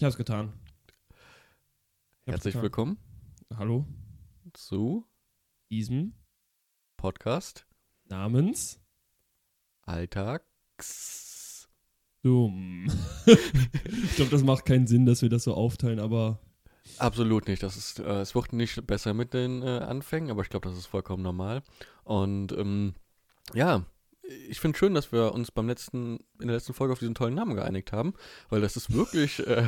[0.00, 0.54] Ich hab's getan.
[1.10, 2.62] Ich hab's Herzlich getan.
[2.62, 2.96] willkommen
[3.54, 3.84] Hallo,
[4.54, 5.04] zu
[5.70, 6.14] diesem
[6.96, 7.66] Podcast
[8.06, 8.80] namens
[9.82, 11.68] Alltags.
[12.22, 12.86] Dumm.
[13.26, 16.40] ich glaube, das macht keinen Sinn, dass wir das so aufteilen, aber
[16.96, 17.62] Absolut nicht.
[17.62, 20.78] Das ist, äh, es wird nicht besser mit den äh, Anfängen, aber ich glaube, das
[20.78, 21.62] ist vollkommen normal.
[22.04, 22.94] Und ähm,
[23.52, 23.84] ja,
[24.48, 27.34] ich finde schön, dass wir uns beim letzten, in der letzten Folge auf diesen tollen
[27.34, 28.14] Namen geeinigt haben,
[28.48, 29.46] weil das ist wirklich.
[29.46, 29.66] äh,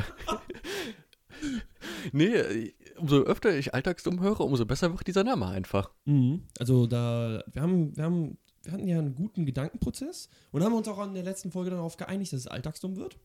[2.11, 5.91] nee, umso öfter ich Alltagsdumm höre, umso besser wird dieser Name einfach.
[6.05, 6.43] mhm.
[6.59, 10.87] also da, wir haben, wir haben, wir hatten ja einen guten Gedankenprozess und haben uns
[10.87, 13.17] auch in der letzten Folge darauf geeinigt, dass es alltagsdumm wird.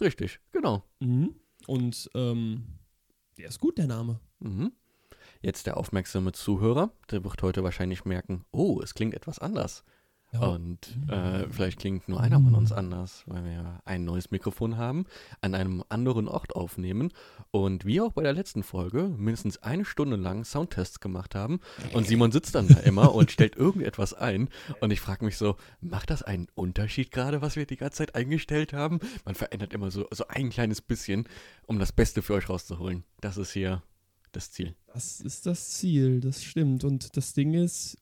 [0.00, 0.84] Richtig, genau.
[1.00, 1.34] Mhm.
[1.66, 2.64] Und ähm,
[3.38, 4.20] der ist gut, der Name.
[4.40, 4.72] Mhm.
[5.42, 9.84] Jetzt der aufmerksame Zuhörer, der wird heute wahrscheinlich merken, oh, es klingt etwas anders.
[10.32, 10.40] Ja.
[10.40, 15.06] Und äh, vielleicht klingt nur einer von uns anders, weil wir ein neues Mikrofon haben,
[15.40, 17.12] an einem anderen Ort aufnehmen
[17.50, 21.60] und wie auch bei der letzten Folge mindestens eine Stunde lang Soundtests gemacht haben.
[21.92, 24.48] Und Simon sitzt dann da immer und stellt irgendetwas ein.
[24.80, 28.14] Und ich frage mich so, macht das einen Unterschied gerade, was wir die ganze Zeit
[28.14, 29.00] eingestellt haben?
[29.24, 31.28] Man verändert immer so, so ein kleines bisschen,
[31.66, 33.04] um das Beste für euch rauszuholen.
[33.20, 33.82] Das ist hier
[34.32, 34.74] das Ziel.
[34.92, 36.84] Das ist das Ziel, das stimmt.
[36.84, 37.96] Und das Ding ist,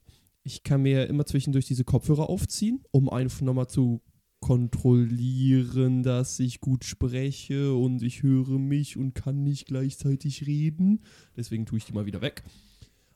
[0.44, 4.02] ich kann mir immer zwischendurch diese Kopfhörer aufziehen, um einfach nochmal zu
[4.40, 11.02] kontrollieren, dass ich gut spreche und ich höre mich und kann nicht gleichzeitig reden.
[11.34, 12.44] Deswegen tue ich die mal wieder weg.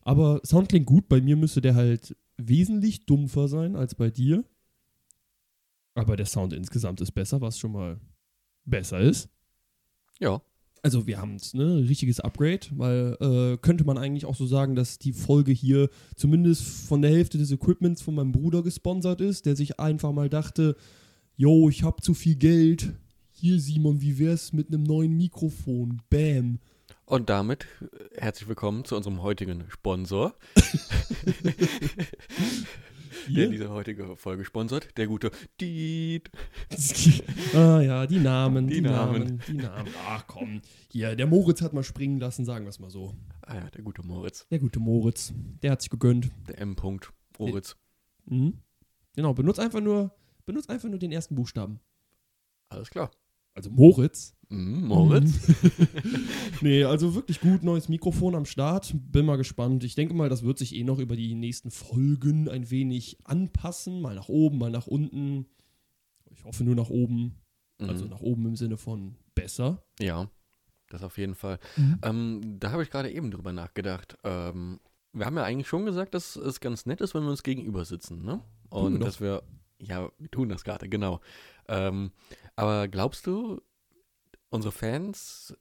[0.00, 1.06] Aber Sound klingt gut.
[1.06, 4.42] Bei mir müsste der halt wesentlich dumpfer sein als bei dir.
[5.94, 8.00] Aber der Sound insgesamt ist besser, was schon mal
[8.64, 9.28] besser ist.
[10.18, 10.40] Ja,
[10.82, 14.74] Also wir haben es, ne, richtiges Upgrade, weil äh, könnte man eigentlich auch so sagen,
[14.74, 19.46] dass die Folge hier zumindest von der Hälfte des Equipments von meinem Bruder gesponsert ist,
[19.46, 20.76] der sich einfach mal dachte,
[21.36, 22.92] yo, ich hab zu viel Geld.
[23.32, 26.02] Hier Simon, wie wär's mit einem neuen Mikrofon?
[26.10, 26.58] Bam.
[27.06, 30.34] Und damit äh, herzlich willkommen zu unserem heutigen Sponsor,
[33.34, 33.50] der Hier?
[33.50, 35.30] diese heutige Folge sponsert, der gute
[35.60, 36.30] Diet.
[37.54, 39.22] ah ja, die Namen, die, Die Namen.
[39.22, 39.42] Namen.
[39.46, 39.92] die Namen.
[40.06, 43.14] Ach komm, hier, der Moritz hat mal springen lassen, sagen wir es mal so.
[43.42, 46.30] Ah ja, der gute Moritz, Der gute Moritz, der hat sich gegönnt.
[46.48, 46.74] der M.
[46.74, 47.76] -Punkt, Moritz.
[48.26, 48.58] Mhm.
[49.14, 50.14] Genau, benutzt einfach nur,
[50.46, 51.80] benutzt einfach nur den ersten Buchstaben.
[52.68, 53.10] Alles klar.
[53.54, 54.36] Also Moritz.
[54.50, 55.40] Mhm, Moritz.
[56.62, 58.94] nee, also wirklich gut, neues Mikrofon am Start.
[58.94, 59.84] Bin mal gespannt.
[59.84, 64.00] Ich denke mal, das wird sich eh noch über die nächsten Folgen ein wenig anpassen.
[64.00, 65.46] Mal nach oben, mal nach unten.
[66.30, 67.34] Ich hoffe nur nach oben.
[67.80, 68.10] Also Mhm.
[68.10, 69.82] nach oben im Sinne von besser.
[70.00, 70.28] Ja,
[70.88, 71.58] das auf jeden Fall.
[71.76, 71.98] Mhm.
[72.02, 74.16] Ähm, da habe ich gerade eben drüber nachgedacht.
[74.24, 74.80] Ähm,
[75.12, 77.84] wir haben ja eigentlich schon gesagt, dass es ganz nett ist, wenn wir uns gegenüber
[77.84, 78.40] sitzen, ne?
[78.70, 79.42] Und dass wir,
[79.80, 81.20] ja, wir tun das gerade, genau.
[81.68, 82.10] Ähm,
[82.56, 83.60] aber glaubst du,
[84.50, 85.54] unsere Fans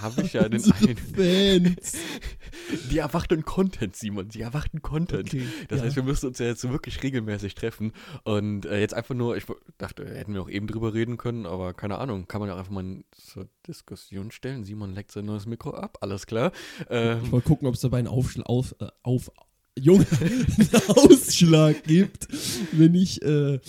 [0.00, 0.96] habe ich ja den einen.
[0.96, 1.94] Fans.
[2.90, 4.28] Die erwarten Content, Simon.
[4.28, 5.28] Die erwarten Content.
[5.28, 5.84] Okay, Das ja.
[5.86, 7.92] heißt, wir müssen uns ja jetzt wirklich regelmäßig treffen.
[8.24, 9.44] Und äh, jetzt einfach nur, ich
[9.78, 12.58] dachte, hätten wir auch eben drüber reden können, aber keine Ahnung, kann man ja auch
[12.60, 14.64] einfach mal zur Diskussion stellen.
[14.64, 16.52] Simon leckt sein neues Mikro ab, alles klar.
[16.80, 19.30] Ich Ähm, wollte gucken, ob es dabei einen Aufschlag auf, äh, auf
[19.78, 22.28] Junge, einen Ausschlag gibt,
[22.72, 23.60] wenn ich äh,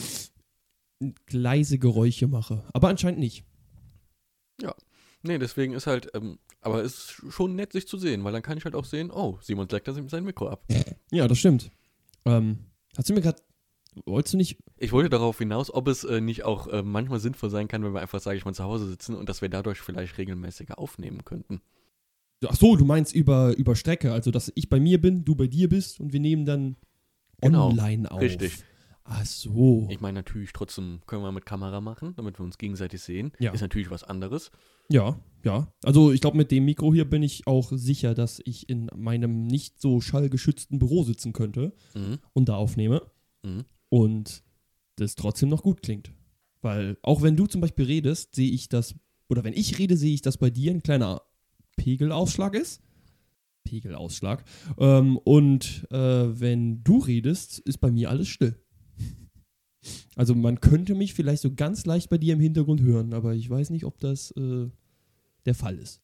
[1.31, 2.63] leise Geräusche mache.
[2.73, 3.43] Aber anscheinend nicht.
[5.23, 8.41] Nee, deswegen ist halt, ähm, aber es ist schon nett, sich zu sehen, weil dann
[8.41, 10.63] kann ich halt auch sehen, oh, Simon leckt das- sein Mikro ab.
[11.11, 11.71] Ja, das stimmt.
[12.25, 12.59] Ähm,
[12.97, 13.41] hast du mir gerade.
[14.05, 14.57] Wolltest du nicht.
[14.77, 17.93] Ich wollte darauf hinaus, ob es äh, nicht auch äh, manchmal sinnvoll sein kann, wenn
[17.93, 21.25] wir einfach, sage ich mal, zu Hause sitzen und dass wir dadurch vielleicht regelmäßiger aufnehmen
[21.25, 21.61] könnten.
[22.45, 24.11] Ach so, du meinst über, über Strecke.
[24.13, 26.75] Also, dass ich bei mir bin, du bei dir bist und wir nehmen dann
[27.41, 28.21] Genau, online auf.
[28.21, 28.59] richtig.
[29.09, 29.87] Ach so.
[29.89, 33.31] Ich meine natürlich trotzdem können wir mit Kamera machen, damit wir uns gegenseitig sehen.
[33.39, 33.53] Ja.
[33.53, 34.51] Ist natürlich was anderes.
[34.89, 35.71] Ja, ja.
[35.83, 39.47] Also, ich glaube, mit dem Mikro hier bin ich auch sicher, dass ich in meinem
[39.47, 42.19] nicht so schallgeschützten Büro sitzen könnte Mhm.
[42.33, 43.01] und da aufnehme.
[43.43, 43.65] Mhm.
[43.89, 44.43] und
[44.97, 46.11] das trotzdem noch gut klingt.
[46.61, 48.95] Weil auch wenn du zum Beispiel redest, sehe ich das,
[49.29, 51.21] oder wenn ich rede, sehe ich, dass bei dir ein kleiner
[51.77, 52.81] Pegelausschlag ist.
[53.63, 54.43] Pegelausschlag.
[54.77, 55.97] Ähm, und äh,
[56.39, 58.59] wenn du redest, ist bei mir alles still.
[60.15, 63.49] Also man könnte mich vielleicht so ganz leicht bei dir im Hintergrund hören, aber ich
[63.49, 64.69] weiß nicht, ob das äh,
[65.45, 66.01] der Fall ist.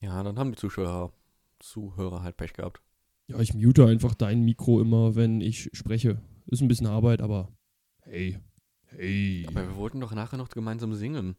[0.00, 1.12] Ja, dann haben die Zuschauer,
[1.60, 2.82] Zuhörer halt Pech gehabt.
[3.28, 6.20] Ja, ich mute einfach dein Mikro immer, wenn ich spreche.
[6.46, 7.56] Ist ein bisschen Arbeit, aber
[8.00, 8.38] hey,
[8.86, 9.44] hey.
[9.46, 11.36] Aber wir wollten doch nachher noch gemeinsam singen.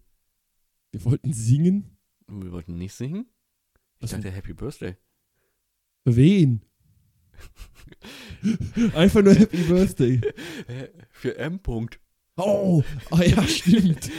[0.92, 1.98] Wir wollten singen.
[2.28, 3.26] Wir wollten nicht singen?
[3.98, 4.96] Ich Was dachte Happy Birthday.
[6.06, 6.62] Für wen?
[8.94, 10.22] Einfach nur Happy Birthday.
[11.12, 11.60] Für M.
[11.60, 12.00] -Punkt.
[12.36, 14.10] Oh, ah ja, stimmt.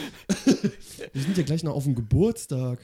[1.13, 2.79] Wir sind ja gleich noch auf dem Geburtstag.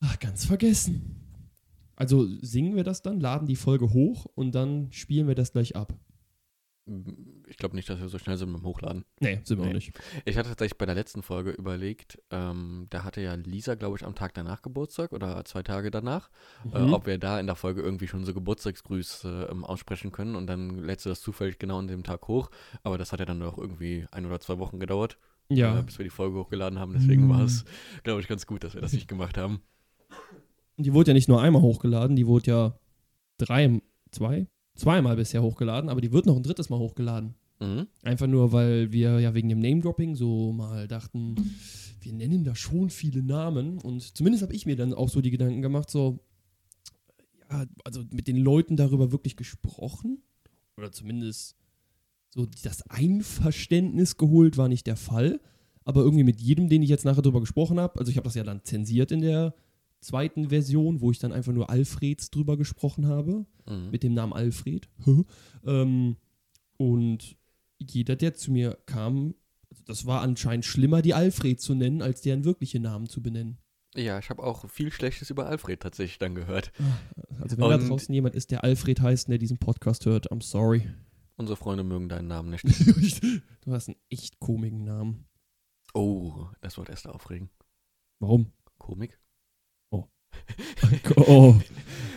[0.00, 1.16] Ach, ganz vergessen.
[1.96, 5.76] Also singen wir das dann, laden die Folge hoch und dann spielen wir das gleich
[5.76, 5.94] ab.
[7.48, 9.04] Ich glaube nicht, dass wir so schnell sind mit dem Hochladen.
[9.18, 9.70] Nee, sind wir Nee.
[9.70, 9.92] auch nicht.
[10.24, 14.04] Ich hatte tatsächlich bei der letzten Folge überlegt, ähm, da hatte ja Lisa, glaube ich,
[14.04, 16.30] am Tag danach Geburtstag oder zwei Tage danach,
[16.72, 16.92] äh, Mhm.
[16.92, 20.78] ob wir da in der Folge irgendwie schon so Geburtstagsgrüße ähm, aussprechen können und dann
[20.78, 22.50] lädst du das zufällig genau an dem Tag hoch.
[22.84, 25.18] Aber das hat ja dann noch irgendwie ein oder zwei Wochen gedauert,
[25.50, 25.80] äh, ja.
[25.82, 26.92] bis wir die Folge hochgeladen haben.
[26.92, 27.44] Deswegen war Mhm.
[27.46, 27.64] es,
[28.04, 29.60] glaube ich, ganz gut, dass wir das nicht gemacht haben.
[30.76, 32.78] Die wurde ja nicht nur einmal hochgeladen, die wurde ja
[33.38, 33.80] drei,
[34.12, 34.46] zwei,
[34.76, 37.34] zweimal bisher hochgeladen, aber die wird noch ein drittes Mal hochgeladen.
[37.60, 37.86] Mhm.
[38.02, 41.34] Einfach nur, weil wir ja wegen dem Name-Dropping so mal dachten,
[42.00, 43.78] wir nennen da schon viele Namen.
[43.78, 46.20] Und zumindest habe ich mir dann auch so die Gedanken gemacht, so,
[47.50, 50.22] ja, also mit den Leuten darüber wirklich gesprochen.
[50.76, 51.56] Oder zumindest
[52.30, 55.40] so das Einverständnis geholt war nicht der Fall.
[55.84, 58.34] Aber irgendwie mit jedem, den ich jetzt nachher drüber gesprochen habe, also ich habe das
[58.34, 59.54] ja dann zensiert in der
[60.00, 63.90] zweiten Version, wo ich dann einfach nur Alfreds drüber gesprochen habe Mhm.
[63.90, 64.88] mit dem Namen Alfred.
[65.64, 66.16] ähm,
[66.76, 67.36] und
[67.78, 69.34] jeder, der zu mir kam,
[69.70, 73.58] also das war anscheinend schlimmer, die Alfred zu nennen, als deren wirkliche Namen zu benennen.
[73.94, 76.70] Ja, ich habe auch viel Schlechtes über Alfred tatsächlich dann gehört.
[77.40, 80.30] Also wenn da Und- draußen jemand ist, der Alfred heißt, und der diesen Podcast hört,
[80.30, 80.82] I'm sorry.
[81.36, 82.64] Unsere Freunde mögen deinen Namen nicht.
[83.64, 85.24] du hast einen echt komischen Namen.
[85.94, 87.48] Oh, das wird erst aufregen.
[88.20, 88.52] Warum?
[88.78, 89.18] Komik?
[91.16, 91.54] Oh.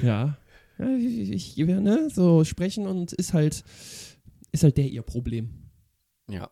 [0.01, 0.37] Ja.
[0.77, 3.63] ja ich, ich, ne, so sprechen und ist halt,
[4.51, 5.49] ist halt der ihr Problem.
[6.29, 6.49] Ja.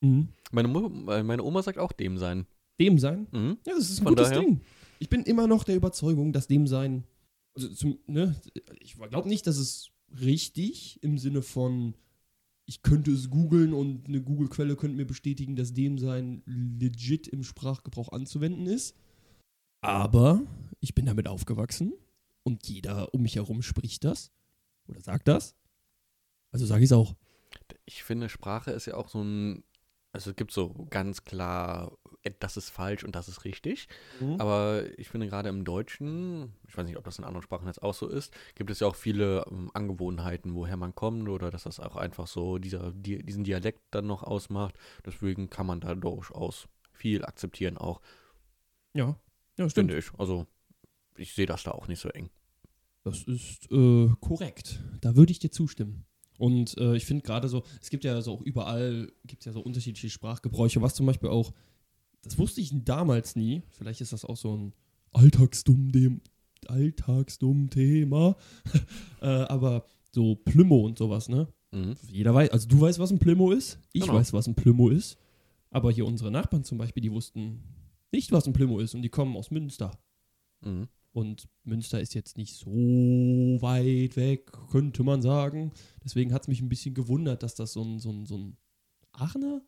[0.00, 0.28] Mhm.
[0.52, 2.46] Meine, Mu äh, meine Oma sagt auch dem sein.
[2.80, 3.26] Dem sein?
[3.30, 3.58] Mhm.
[3.66, 4.60] Ja, das ist ein Von gutes daher- Ding.
[4.98, 7.04] Ich bin immer noch der Überzeugung, dass dem sein.
[7.54, 8.36] Also zum, ne,
[8.80, 9.90] ich glaube nicht, dass es
[10.20, 11.94] richtig im Sinne von,
[12.66, 17.42] ich könnte es googeln und eine Google-Quelle könnte mir bestätigen, dass dem sein legit im
[17.44, 18.94] Sprachgebrauch anzuwenden ist.
[19.82, 20.42] Aber
[20.80, 21.92] ich bin damit aufgewachsen
[22.42, 24.32] und jeder um mich herum spricht das
[24.88, 25.54] oder sagt das.
[26.52, 27.14] Also sage ich es auch.
[27.84, 29.64] Ich finde, Sprache ist ja auch so ein.
[30.12, 33.86] Also es gibt so ganz klar, äh, das ist falsch und das ist richtig.
[34.40, 37.80] Aber ich finde gerade im Deutschen, ich weiß nicht, ob das in anderen Sprachen jetzt
[37.80, 41.62] auch so ist, gibt es ja auch viele ähm, Angewohnheiten, woher man kommt oder dass
[41.62, 44.74] das auch einfach so dieser, die, diesen Dialekt dann noch ausmacht.
[45.06, 48.00] Deswegen kann man da durchaus viel akzeptieren auch,
[48.94, 49.16] Ja,
[49.56, 49.90] ja, stimmt.
[49.92, 50.12] finde ich.
[50.18, 50.48] Also
[51.20, 52.30] ich sehe das da auch nicht so eng.
[53.02, 54.80] Das ist äh, korrekt.
[55.00, 56.04] Da würde ich dir zustimmen.
[56.38, 59.60] Und äh, ich finde gerade so, es gibt ja so auch überall, gibt ja so
[59.60, 61.52] unterschiedliche Sprachgebräuche, was zum Beispiel auch,
[62.22, 64.72] das wusste ich damals nie, vielleicht ist das auch so ein
[65.12, 66.20] alltagsdumm, dem,
[66.66, 68.36] alltagsdumm Thema,
[69.20, 71.48] äh, aber so Plümo und sowas, ne?
[71.72, 71.96] Mhm.
[72.08, 74.14] Jeder weiß, also du weißt, was ein Plümo ist, ich Genau.
[74.14, 75.18] weiß, was ein Plümo ist,
[75.70, 77.62] aber hier unsere Nachbarn zum Beispiel, die wussten
[78.12, 79.92] nicht, was ein Plümo ist und die kommen aus Münster.
[80.62, 80.88] Mhm.
[81.12, 85.72] Und Münster ist jetzt nicht so weit weg, könnte man sagen.
[86.04, 88.56] Deswegen hat es mich ein bisschen gewundert, dass das so ein, so ein, so ein
[89.12, 89.60] Aachener,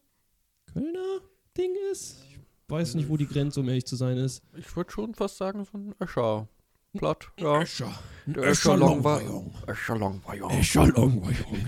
[0.73, 1.21] Kölner
[1.57, 2.25] Ding ist.
[2.31, 4.43] Ich weiß nicht, wo die Grenze, um ehrlich zu sein, ist.
[4.57, 6.49] Ich würde schon fast sagen, so ein Öscher.
[6.97, 7.63] Platt, ja.
[7.63, 7.93] Escher.
[8.27, 9.51] Der Escher Longwayong.
[9.67, 10.51] Escher Longwayong.
[10.51, 11.67] Escher Longwayong.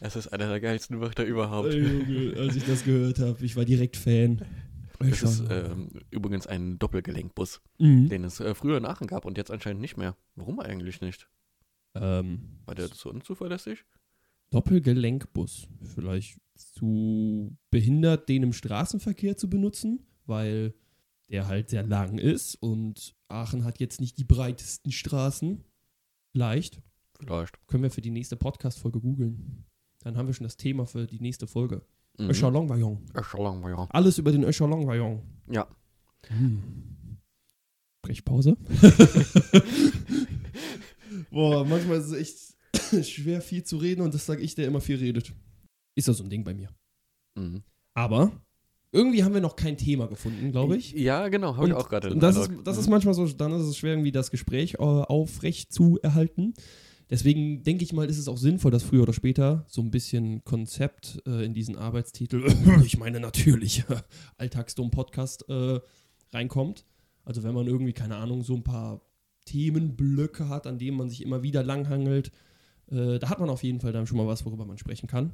[0.00, 1.72] Das ist einer der geilsten Wörter überhaupt.
[1.72, 4.44] Junge, Als ich das gehört habe, ich war direkt Fan.
[4.98, 8.08] Das Escher ist ähm, übrigens ein Doppelgelenkbus, Mhm.
[8.08, 10.16] den es äh, früher in Aachen gab und jetzt anscheinend nicht mehr.
[10.34, 11.28] Warum eigentlich nicht?
[11.94, 13.84] Ähm, War der so unzuverlässig?
[14.50, 15.68] Doppelgelenkbus.
[15.94, 20.74] Vielleicht zu behindert, den im Straßenverkehr zu benutzen, weil
[21.30, 25.62] der halt sehr lang ist und Aachen hat jetzt nicht die breitesten Straßen.
[26.32, 26.80] Vielleicht
[27.20, 27.66] Vielleicht.
[27.66, 29.64] können wir für die nächste Podcast-Folge googeln.
[30.00, 31.82] Dann haben wir schon das Thema für die nächste Folge.
[32.18, 32.30] Mhm.
[32.30, 32.98] Öscher Longwayong.
[33.14, 33.88] Öscher Longwayong.
[33.90, 35.22] Alles über den Öscher Longwayong.
[35.50, 35.66] Ja.
[38.02, 38.56] Brechpause.
[41.30, 44.80] Boah, manchmal ist es echt schwer viel zu reden und das sage ich, der immer
[44.80, 45.32] viel redet.
[45.94, 46.68] Ist ja so ein Ding bei mir.
[47.36, 47.62] Mhm.
[47.94, 48.32] Aber
[48.92, 50.92] irgendwie haben wir noch kein Thema gefunden, glaube ich.
[50.92, 52.12] Ja, genau, habe ich auch gerade.
[52.12, 52.92] Und das ist, das ist Mhm.
[52.92, 56.54] manchmal so, dann ist es schwer, irgendwie das Gespräch äh, aufrecht zu erhalten.
[57.10, 60.44] Deswegen denke ich mal, ist es auch sinnvoll, dass früher oder später so ein bisschen
[60.44, 62.44] Konzept äh, in diesen Arbeitstitel,
[62.84, 63.84] ich meine natürlich,
[64.36, 65.80] Alltagsdom-Podcast äh,
[66.32, 66.84] reinkommt.
[67.24, 69.00] Also wenn man irgendwie, keine Ahnung, so ein paar
[69.46, 72.30] Themenblöcke hat, an denen man sich immer wieder langhangelt,
[72.90, 75.32] äh, da hat man auf jeden Fall dann schon mal was, worüber man sprechen kann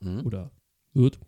[0.00, 0.26] Mhm.
[0.26, 0.50] oder
[0.92, 1.18] wird.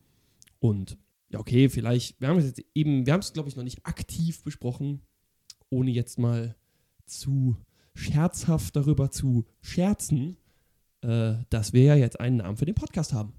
[0.60, 0.98] Und
[1.30, 3.84] ja, okay, vielleicht, wir haben es jetzt eben, wir haben es, glaube ich, noch nicht
[3.86, 5.02] aktiv besprochen,
[5.70, 6.56] ohne jetzt mal
[7.06, 7.56] zu
[7.98, 10.36] scherzhaft darüber zu scherzen,
[11.02, 13.34] äh, dass wir ja jetzt einen Namen für den Podcast haben.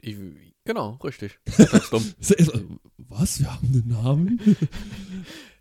[0.00, 0.16] Ich,
[0.64, 1.38] genau, richtig.
[1.58, 2.04] Alltagsdumm.
[2.98, 3.40] Was?
[3.40, 4.56] Wir haben einen Namen?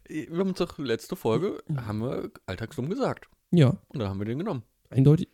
[0.08, 3.28] wir haben uns doch letzte Folge, haben wir Alltagsdumm gesagt.
[3.52, 3.78] Ja.
[3.90, 4.64] Und da haben wir den genommen.
[4.90, 5.30] Eindeutig.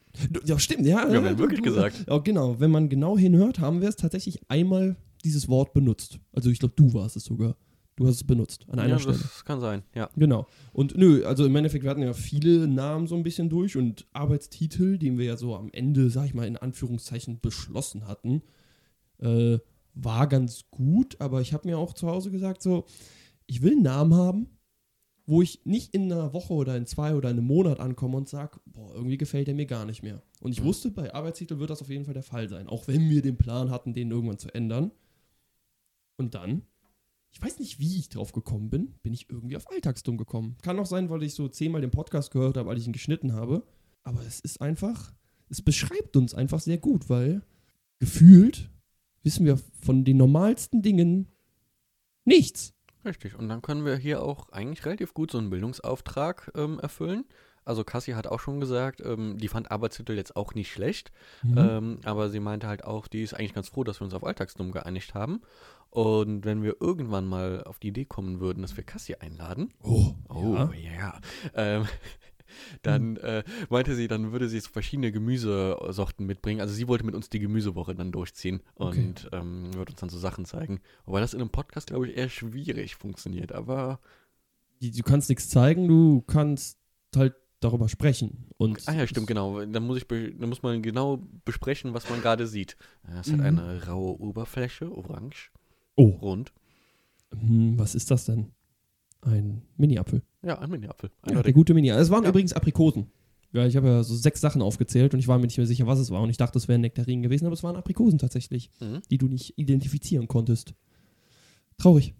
[0.45, 1.09] Ja, stimmt, ja.
[1.09, 2.05] Wir haben ihn wirklich gesagt.
[2.07, 2.59] Ja, genau.
[2.59, 6.19] Wenn man genau hinhört, haben wir es tatsächlich einmal dieses Wort benutzt.
[6.31, 7.55] Also ich glaube, du warst es sogar.
[7.95, 9.19] Du hast es benutzt an einer ja, Stelle.
[9.19, 10.09] Das kann sein, ja.
[10.15, 10.47] Genau.
[10.71, 14.07] Und nö, also im Endeffekt, wir hatten ja viele Namen so ein bisschen durch und
[14.13, 18.41] Arbeitstitel, den wir ja so am Ende, sag ich mal, in Anführungszeichen beschlossen hatten,
[19.19, 19.59] äh,
[19.93, 22.85] war ganz gut, aber ich habe mir auch zu Hause gesagt, so,
[23.45, 24.47] ich will einen Namen haben,
[25.25, 28.27] wo ich nicht in einer Woche oder in zwei oder in einem Monat ankomme und
[28.27, 30.21] sage, boah, irgendwie gefällt der mir gar nicht mehr.
[30.41, 30.65] Und ich Mhm.
[30.65, 33.37] wusste, bei Arbeitstitel wird das auf jeden Fall der Fall sein, auch wenn wir den
[33.37, 34.91] Plan hatten, den irgendwann zu ändern.
[36.17, 36.63] Und dann,
[37.33, 40.55] ich weiß nicht, wie ich drauf gekommen bin, bin ich irgendwie auf Alltagsdumm gekommen.
[40.61, 43.33] Kann auch sein, weil ich so zehnmal den Podcast gehört habe, weil ich ihn geschnitten
[43.33, 43.65] habe.
[44.03, 45.11] Aber es ist einfach,
[45.49, 47.41] es beschreibt uns einfach sehr gut, weil
[47.99, 48.69] gefühlt
[49.23, 51.27] wissen wir von den normalsten Dingen
[52.23, 52.73] nichts.
[53.03, 53.37] Richtig.
[53.37, 57.25] Und dann können wir hier auch eigentlich relativ gut so einen Bildungsauftrag ähm, erfüllen.
[57.65, 61.11] Also Cassie hat auch schon gesagt, ähm, die fand Arbeitstitel jetzt auch nicht schlecht.
[61.43, 61.57] Mhm.
[61.57, 64.23] Ähm, aber sie meinte halt auch, die ist eigentlich ganz froh, dass wir uns auf
[64.23, 65.41] Alltagsdumm geeinigt haben.
[65.89, 70.15] Und wenn wir irgendwann mal auf die Idee kommen würden, dass wir Cassie einladen, oh,
[70.29, 70.71] oh ja.
[70.73, 71.19] ja,
[71.53, 71.85] ähm,
[72.81, 76.61] dann äh, meinte sie, dann würde sie so verschiedene Gemüsesorten mitbringen.
[76.61, 80.17] Also sie wollte mit uns die Gemüsewoche dann durchziehen und ähm, würde uns dann so
[80.17, 80.81] Sachen zeigen.
[81.05, 83.51] Wobei das in einem Podcast, glaube ich, eher schwierig funktioniert.
[83.51, 83.99] Aber,
[84.91, 86.77] Du kannst nichts zeigen, du kannst
[87.15, 88.45] halt darüber sprechen.
[88.57, 89.63] Und ah ja, stimmt, genau.
[89.65, 92.77] Dann muss, ich dann muss man genau besprechen, was man gerade sieht.
[93.19, 93.43] Es hat Mhm.
[93.59, 95.51] eine raue Oberfläche, orange,
[95.95, 96.51] Oh, rund.
[97.31, 98.51] hm, was ist das denn?
[99.21, 100.21] Ein Mini-Apfel.
[100.45, 101.09] Ja, ein Mini-Apfel.
[101.29, 101.89] Ja, der gute Mini.
[101.89, 102.29] Es waren Ja.
[102.29, 103.07] übrigens Aprikosen.
[103.53, 105.85] Ja, ich habe ja so sechs Sachen aufgezählt und ich war mir nicht mehr sicher,
[105.87, 106.21] was es war.
[106.21, 109.01] Und ich dachte, es wären Nektarinen gewesen, aber es waren Aprikosen tatsächlich, Mhm.
[109.11, 110.73] die du nicht identifizieren konntest.
[111.77, 112.13] Traurig.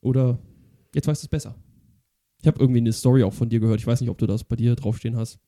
[0.00, 0.38] Oder
[0.94, 1.54] jetzt weißt du es besser.
[2.44, 3.80] Ich habe irgendwie eine Story auch von dir gehört.
[3.80, 5.38] Ich weiß nicht, ob du das bei dir draufstehen hast.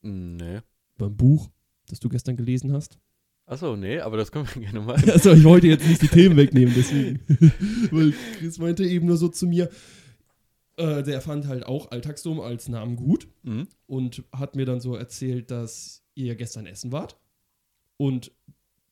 [0.00, 0.60] Nee.
[0.96, 1.50] Beim Buch,
[1.88, 3.00] das du gestern gelesen hast.
[3.46, 4.94] Achso, nee, aber das können wir gerne mal.
[5.10, 7.18] Also ich wollte jetzt nicht die Themen wegnehmen, deswegen.
[7.90, 9.70] Weil Chris meinte eben nur so zu mir,
[10.76, 13.66] äh, der fand halt auch Alltagsdom als Namen gut Mhm.
[13.88, 17.18] und hat mir dann so erzählt, dass ihr ja gestern essen wart
[17.96, 18.30] und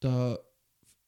[0.00, 0.40] da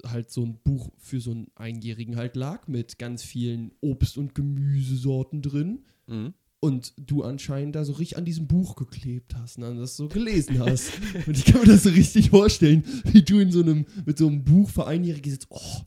[0.07, 4.37] halt so ein Buch für so einen Einjährigen halt lag mit ganz vielen Obst- und
[4.37, 6.35] Gemüsesorten drin Mhm.
[6.61, 10.09] und du anscheinend da so richtig an diesem Buch geklebt hast und dann das so
[10.09, 10.93] gelesen hast.
[11.26, 14.26] und ich kann mir das so richtig vorstellen, wie du in so einem, mit so
[14.26, 15.47] einem Buch für Einjährige sitzt.
[15.50, 15.81] Oh,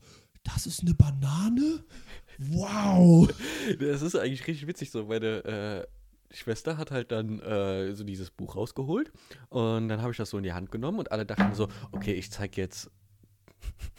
[0.44, 1.84] das ist eine Banane?
[2.40, 3.30] Wow!
[3.80, 5.06] Das ist eigentlich richtig witzig so.
[5.06, 5.88] Meine äh,
[6.36, 9.12] Schwester hat halt dann äh, so dieses Buch rausgeholt
[9.50, 12.14] und dann habe ich das so in die Hand genommen und alle dachten so, okay,
[12.14, 12.90] ich zeige jetzt,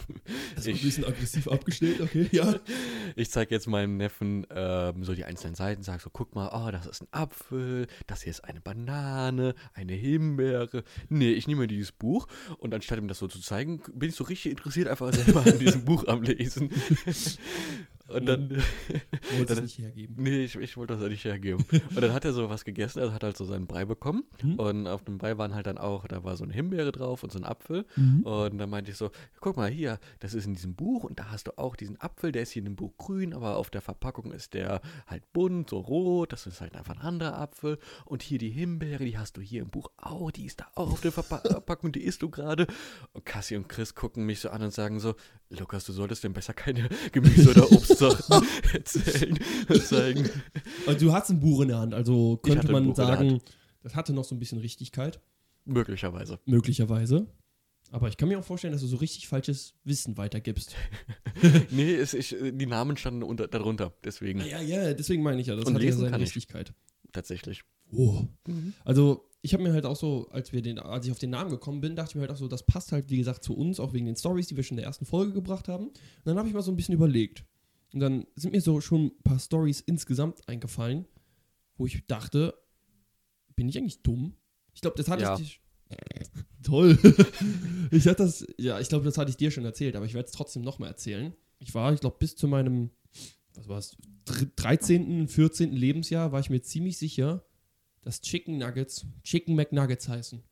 [0.55, 2.55] Das war ein bisschen aggressiv abgestellt, okay, ja.
[3.17, 6.71] ich zeige jetzt meinem Neffen ähm, so die einzelnen Seiten, sage so, guck mal, oh,
[6.71, 10.85] das ist ein Apfel, das hier ist eine Banane, eine Himbeere.
[11.09, 12.27] Nee, ich nehme dieses Buch
[12.59, 15.59] und anstatt ihm das so zu zeigen, bin ich so richtig interessiert einfach selber an
[15.59, 16.71] diesem Buch am Lesen.
[18.09, 18.51] Und dann
[19.37, 20.17] Wollte es Dann- nicht hergeben.
[20.19, 21.65] Nee, ich, ich wollte das nicht hergeben.
[21.71, 24.25] Und dann hat er so was gegessen, also hat halt so seinen Brei bekommen.
[24.41, 24.57] Hm?
[24.59, 27.33] Und auf dem Brei waren halt dann auch, da war so eine Himbeere drauf und
[27.33, 27.87] so ein Apfel.
[27.97, 28.23] Mhm.
[28.23, 31.31] Und dann meinte ich so, guck mal hier, das ist in diesem Buch und da
[31.31, 33.81] hast du auch diesen Apfel, der ist hier in dem Buch grün, aber auf der
[33.81, 37.79] Verpackung ist der halt bunt, so rot, das ist halt einfach ein anderer Apfel.
[38.05, 40.93] Und hier die Himbeere, die hast du hier im Buch auch, die ist da auch
[40.93, 42.67] auf der Verpa Verpackung, die isst du gerade.
[43.13, 45.15] Und Cassie und Chris gucken mich so an und sagen so,
[45.51, 47.71] Lukas, du solltest denn besser keine Gemüse- oder
[48.11, 50.29] Obstsorten erzählen und zeigen.
[50.87, 53.41] Also du hast ein Buch in der Hand, also könnte hatte man sagen,
[53.83, 55.21] das hatte noch so ein bisschen Richtigkeit,
[55.65, 56.39] Möglicherweise.
[56.47, 57.27] möglicherweise.
[57.91, 60.75] Aber ich kann mir auch vorstellen, dass du so richtig falsches Wissen weitergibst.
[61.71, 65.55] nee, es, ich, die Namen standen unter, darunter, deswegen Ja, ja, deswegen meine ich ja,
[65.55, 66.29] das Und hat ja lesen seine kann ich.
[66.29, 66.75] Richtigkeit.
[67.13, 67.63] tatsächlich.
[67.93, 68.25] Oh.
[68.85, 71.51] Also, ich habe mir halt auch so, als wir den, als ich auf den Namen
[71.51, 73.79] gekommen bin, dachte ich mir halt auch so, das passt halt, wie gesagt, zu uns,
[73.79, 75.89] auch wegen den Stories, die wir schon in der ersten Folge gebracht haben.
[75.89, 75.95] Und
[76.25, 77.45] dann habe ich mal so ein bisschen überlegt.
[77.95, 81.07] Und dann sind mir so schon ein paar Stories insgesamt eingefallen,
[81.77, 82.55] wo ich dachte,
[83.55, 84.35] bin ich eigentlich dumm?
[84.75, 85.39] Ich glaube, das hatte Ja.
[85.39, 85.61] ich.
[86.65, 86.99] Toll.
[87.93, 90.27] ich hatte das, ja, ich glaube, das hatte ich dir schon erzählt, aber ich werde
[90.27, 91.35] es trotzdem nochmal erzählen.
[91.61, 92.91] Ich war, ich glaube, bis zu meinem,
[93.55, 93.97] was war es,
[94.57, 95.73] 13., 14.
[95.73, 97.45] Lebensjahr war ich mir ziemlich sicher,
[98.03, 100.43] dass Chicken Nuggets Chicken McNuggets heißen.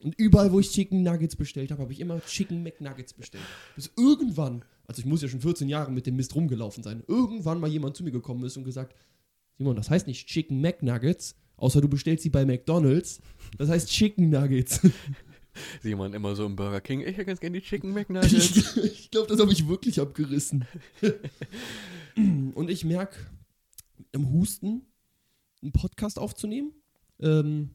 [0.00, 3.44] Und überall, wo ich Chicken Nuggets bestellt habe, habe ich immer Chicken McNuggets bestellt.
[3.76, 7.60] Bis irgendwann, also ich muss ja schon 14 Jahre mit dem Mist rumgelaufen sein, irgendwann
[7.60, 8.94] mal jemand zu mir gekommen ist und gesagt,
[9.56, 13.20] Simon, das heißt nicht Chicken McNuggets, außer du bestellst sie bei McDonalds.
[13.56, 14.80] Das heißt Chicken Nuggets.
[15.82, 17.00] Simon immer so im Burger King.
[17.00, 18.76] Ich hätte ganz gerne die Chicken McNuggets.
[18.76, 20.66] ich glaube, das habe ich wirklich abgerissen.
[22.54, 23.16] Und ich merke
[24.12, 24.82] im Husten
[25.62, 26.72] einen Podcast aufzunehmen.
[27.18, 27.70] Ähm,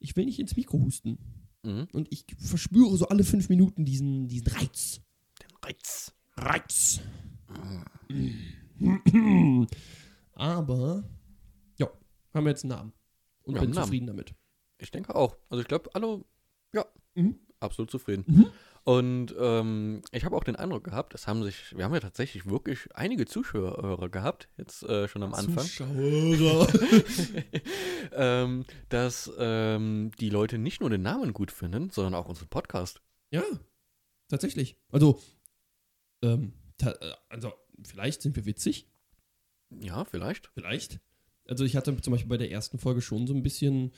[0.00, 1.18] ich will nicht ins Mikro husten.
[1.62, 1.86] mhm.
[1.92, 5.00] Und ich verspüre so alle fünf Minuten diesen, diesen Reiz.
[5.40, 6.12] Den Reiz.
[6.36, 7.00] Reiz.
[10.34, 11.04] Aber,
[11.78, 11.88] ja,
[12.34, 12.92] haben wir jetzt einen Namen.
[13.42, 13.84] Und Wir bin einen Namen.
[13.84, 14.34] zufrieden damit.
[14.78, 15.36] Ich denke auch.
[15.48, 16.24] Also ich glaube, alle,
[16.72, 16.84] ja,
[17.14, 17.38] Mhm.
[17.60, 18.24] absolut zufrieden.
[18.26, 18.46] Mhm.
[18.84, 22.46] Und ähm, ich habe auch den Eindruck gehabt, es haben sich, wir haben ja tatsächlich
[22.46, 26.66] wirklich einige Zuschauer gehabt, jetzt äh, schon am Anfang, Zuschauer.
[28.12, 33.00] ähm, dass ähm, die Leute nicht nur den Namen gut finden, sondern auch unseren Podcast.
[33.30, 33.44] ja,
[34.28, 34.76] tatsächlich.
[34.90, 35.20] Also,
[36.22, 36.92] ähm, äh,
[37.28, 37.52] also,
[37.84, 38.86] vielleicht sind wir witzig.
[39.80, 40.50] Ja, vielleicht.
[40.54, 41.00] Vielleicht.
[41.46, 43.92] Also, ich hatte zum Beispiel bei der ersten Folge schon so ein bisschen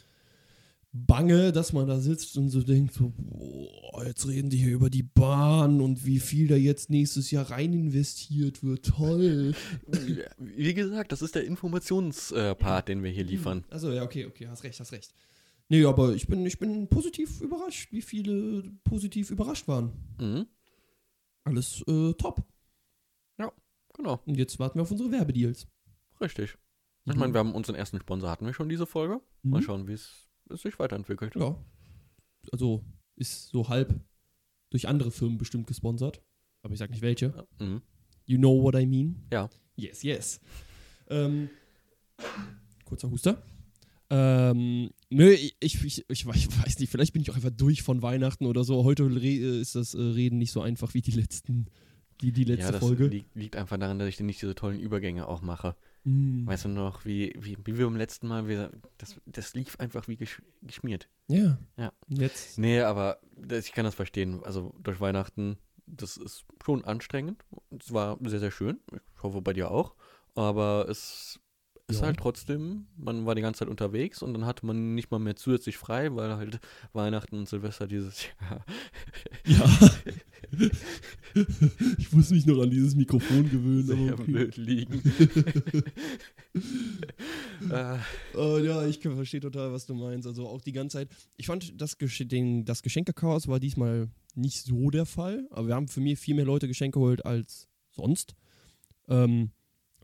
[0.96, 4.90] Bange, dass man da sitzt und so denkt, so, boah, jetzt reden die hier über
[4.90, 8.86] die Bahn und wie viel da jetzt nächstes Jahr rein investiert wird.
[8.86, 9.54] Toll.
[10.38, 13.64] Wie gesagt, das ist der Informationspart, den wir hier liefern.
[13.70, 15.12] Also ja, okay, okay, hast recht, hast recht.
[15.68, 19.90] Nee, aber ich bin, ich bin positiv überrascht, wie viele positiv überrascht waren.
[20.20, 20.46] Mhm.
[21.44, 22.42] Alles äh, top.
[23.96, 25.68] Genau, Und jetzt warten wir auf unsere Werbedeals.
[26.20, 26.58] richtig.
[27.06, 27.20] Ich Mhm.
[27.20, 29.20] meine, wir haben unseren ersten Sponsor hatten wir schon diese Folge.
[29.44, 29.62] Mal Mhm.
[29.62, 31.36] schauen, wie es sich weiterentwickelt.
[31.36, 31.56] Ja.
[32.50, 32.84] Also
[33.14, 34.00] ist so halb
[34.70, 36.20] durch andere Firmen bestimmt gesponsert.
[36.62, 37.26] Aber ich sag nicht welche.
[37.60, 37.64] Ja.
[37.64, 37.82] Mhm.
[38.24, 39.28] You know what I mean?
[39.32, 39.48] Ja.
[39.76, 40.40] Yes, yes.
[41.08, 41.48] Ähm,
[42.84, 43.40] kurzer Huster.
[44.10, 48.46] Ähm, nö, ich, ich, ich, weiß nicht, vielleicht bin ich auch einfach durch von Weihnachten
[48.46, 48.84] oder so.
[48.84, 51.66] Heute re ist das äh, Reden nicht so einfach wie die letzten,
[52.20, 53.06] wie die letzte ja, das Folge.
[53.06, 55.74] li liegt einfach daran, dass ich nicht diese tollen Übergänge auch mache.
[56.04, 56.46] Mm.
[56.46, 60.06] Weißt du noch, wie, wie, wie wir beim letzten Mal, wir, das, das lief einfach
[60.06, 61.08] wie gesch geschmiert.
[61.28, 61.58] Ja.
[61.78, 61.92] Ja.
[62.08, 62.58] Jetzt.
[62.58, 64.44] Nee, aber das, ich kann das verstehen.
[64.44, 65.56] Also durch Weihnachten,
[65.86, 67.42] das ist schon anstrengend.
[67.78, 68.80] Es war sehr, sehr schön.
[69.16, 69.94] Ich hoffe bei dir auch.
[70.34, 71.40] Aber es
[71.86, 72.06] ist Ja.
[72.06, 75.36] halt trotzdem, man war die ganze Zeit unterwegs und dann hatte man nicht mal mehr
[75.36, 76.58] zusätzlich frei, weil halt
[76.94, 78.64] Weihnachten und Silvester dieses Jahr.
[79.44, 79.90] Ja.
[81.98, 83.86] ich muss mich noch an dieses Mikrofon gewöhnen.
[83.86, 84.32] sehr aber okay.
[84.32, 85.02] blöd liegen.
[87.70, 87.98] äh,
[88.34, 90.26] Äh, ja, ich verstehe total, was du meinst.
[90.26, 91.08] Also auch die ganze Zeit.
[91.36, 95.46] Ich fand, das, Gesch den, das Geschenkechaos war diesmal nicht so der Fall.
[95.50, 98.34] Aber wir haben für mich viel mehr Leute Geschenke geholt als sonst.
[99.08, 99.50] Ähm,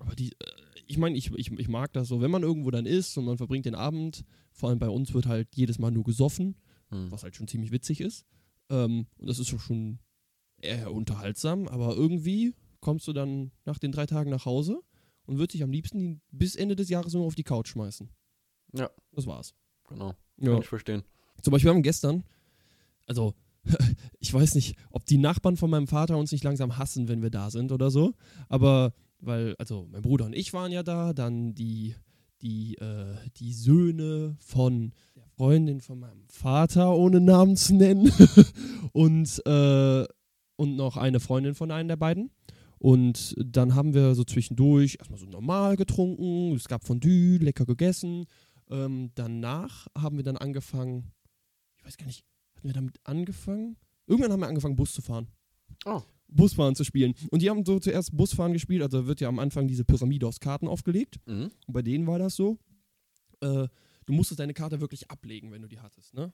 [0.01, 0.53] aber die, äh,
[0.87, 3.37] ich meine, ich, ich, ich mag das so, wenn man irgendwo dann ist und man
[3.37, 6.57] verbringt den Abend, vor allem bei uns wird halt jedes Mal nur gesoffen,
[6.89, 7.13] hm.
[7.13, 8.27] was halt schon ziemlich witzig ist.
[8.71, 10.01] Ähm, und das ist schon
[10.61, 14.81] eher unterhaltsam, aber irgendwie kommst du dann nach den drei Tagen nach Hause
[15.27, 18.09] und würdest dich am liebsten bis Ende des Jahres nur auf die Couch schmeißen.
[18.75, 18.91] Ja.
[19.13, 19.55] Das war's.
[19.89, 20.53] Genau, Ja.
[20.53, 21.03] kann ich verstehen.
[21.43, 22.25] Zum Beispiel haben wir gestern,
[23.07, 23.35] also
[24.19, 27.31] ich weiß nicht, ob die Nachbarn von meinem Vater uns nicht langsam hassen, wenn wir
[27.31, 28.15] da sind oder so,
[28.49, 31.95] aber weil, also mein Bruder und ich waren ja da, dann die,
[32.43, 38.13] die, äh, die Söhne von der Freundin von meinem Vater, ohne Namen zu nennen,
[38.93, 40.05] und, äh,
[40.57, 42.31] und noch eine Freundin von einem der beiden.
[42.79, 48.25] Und dann haben wir so zwischendurch erstmal so normal getrunken, es gab Fondue, lecker gegessen.
[48.71, 51.13] Ähm, danach haben wir dann angefangen,
[51.77, 52.25] ich weiß gar nicht,
[52.57, 53.77] hatten wir damit angefangen?
[54.07, 55.29] Irgendwann haben wir angefangen, Bus zu fahren.
[55.85, 56.03] Oh.
[56.31, 57.15] Busfahren zu spielen.
[57.31, 60.41] Und die haben so zuerst Busfahren gespielt, also wird ja am Anfang diese Pyramide aus
[60.41, 61.19] Karten aufgelegt.
[61.27, 61.51] Mhm.
[61.67, 62.59] Und bei denen war das so,
[63.41, 63.67] äh,
[64.07, 66.33] du musstest deine Karte wirklich ablegen, wenn du die hattest, ne?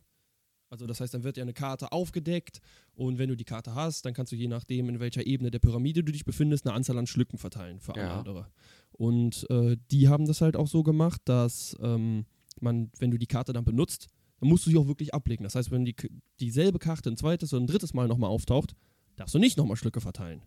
[0.69, 2.59] Also das heißt, dann wird ja eine Karte aufgedeckt
[2.95, 5.61] und wenn du die Karte hast, dann kannst du je nachdem, in welcher Ebene der
[5.61, 8.19] Pyramide du dich befindest, eine Anzahl an Schlücken verteilen für alle Ja.
[8.19, 8.51] andere.
[8.91, 12.25] Und äh, die haben das halt auch so gemacht, dass ähm,
[12.61, 14.09] man, wenn du die Karte dann benutzt,
[14.41, 15.45] dann musst du sie auch wirklich ablegen.
[15.45, 15.95] Das heißt, wenn die,
[16.41, 18.75] dieselbe Karte ein zweites oder ein drittes Mal nochmal auftaucht,
[19.17, 20.43] darfst du nicht nochmal Schlücke verteilen.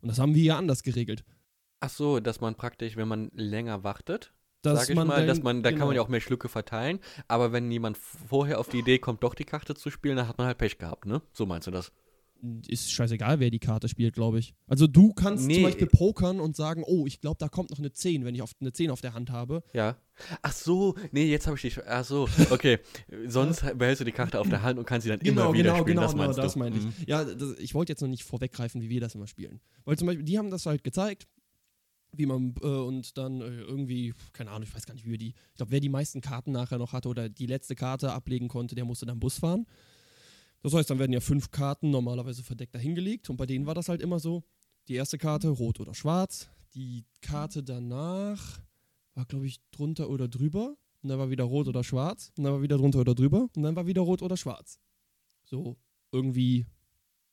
[0.00, 1.24] Und das haben wir ja anders geregelt.
[1.80, 5.62] Ach so, dass man praktisch, wenn man länger wartet, Dass sag ich mal, dass man,
[5.62, 6.04] da kann man ja genau.
[6.04, 9.74] auch mehr Schlücke verteilen, aber wenn jemand vorher auf die Idee kommt, doch die Karte
[9.74, 11.20] zu spielen, dann hat man halt Pech gehabt, ne?
[11.32, 11.92] So meinst du das?
[12.68, 14.54] Ist scheißegal, wer die Karte spielt, glaube ich.
[14.66, 15.54] Also du kannst Nee.
[15.54, 18.42] zum Beispiel pokern und sagen, oh, ich glaube, da kommt noch eine 10, wenn ich
[18.42, 19.62] auf, eine 10 auf der Hand habe.
[19.72, 19.96] Ja.
[20.42, 21.78] Ach so, nee, jetzt habe ich dich.
[21.86, 22.78] Ach so, okay.
[23.26, 25.96] Sonst behältst du die Karte auf der Hand und kannst sie dann immer wieder spielen.
[25.96, 26.58] das meinst das du.
[26.58, 26.84] meine ich.
[26.84, 26.92] Mhm.
[27.06, 29.60] Ja, das, ich wollte jetzt noch nicht vorweggreifen, wie wir das immer spielen.
[29.84, 31.26] Weil zum Beispiel, die haben das halt gezeigt,
[32.16, 35.18] wie man äh, und dann äh, irgendwie, keine Ahnung, ich weiß gar nicht, wie wir
[35.18, 38.48] die, ich glaube, wer die meisten Karten nachher noch hatte oder die letzte Karte ablegen
[38.48, 39.66] konnte, der musste dann Bus fahren.
[40.64, 43.90] Das heißt, dann werden ja fünf Karten normalerweise verdeckt dahingelegt und bei denen war das
[43.90, 44.44] halt immer so,
[44.88, 48.62] die erste Karte rot oder schwarz, die Karte danach
[49.12, 52.54] war, glaube ich, drunter oder drüber und dann war wieder rot oder schwarz und dann
[52.54, 54.80] war wieder drunter oder drüber und dann war wieder rot oder schwarz.
[55.44, 55.76] So,
[56.10, 56.64] irgendwie,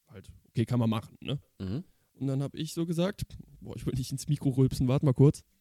[0.10, 1.40] halt, okay, kann man machen, ne?
[1.58, 1.86] Mhm.
[2.16, 3.24] Und dann habe ich so gesagt,
[3.62, 5.44] boah, ich will nicht ins Mikro rülpsen, warte mal kurz.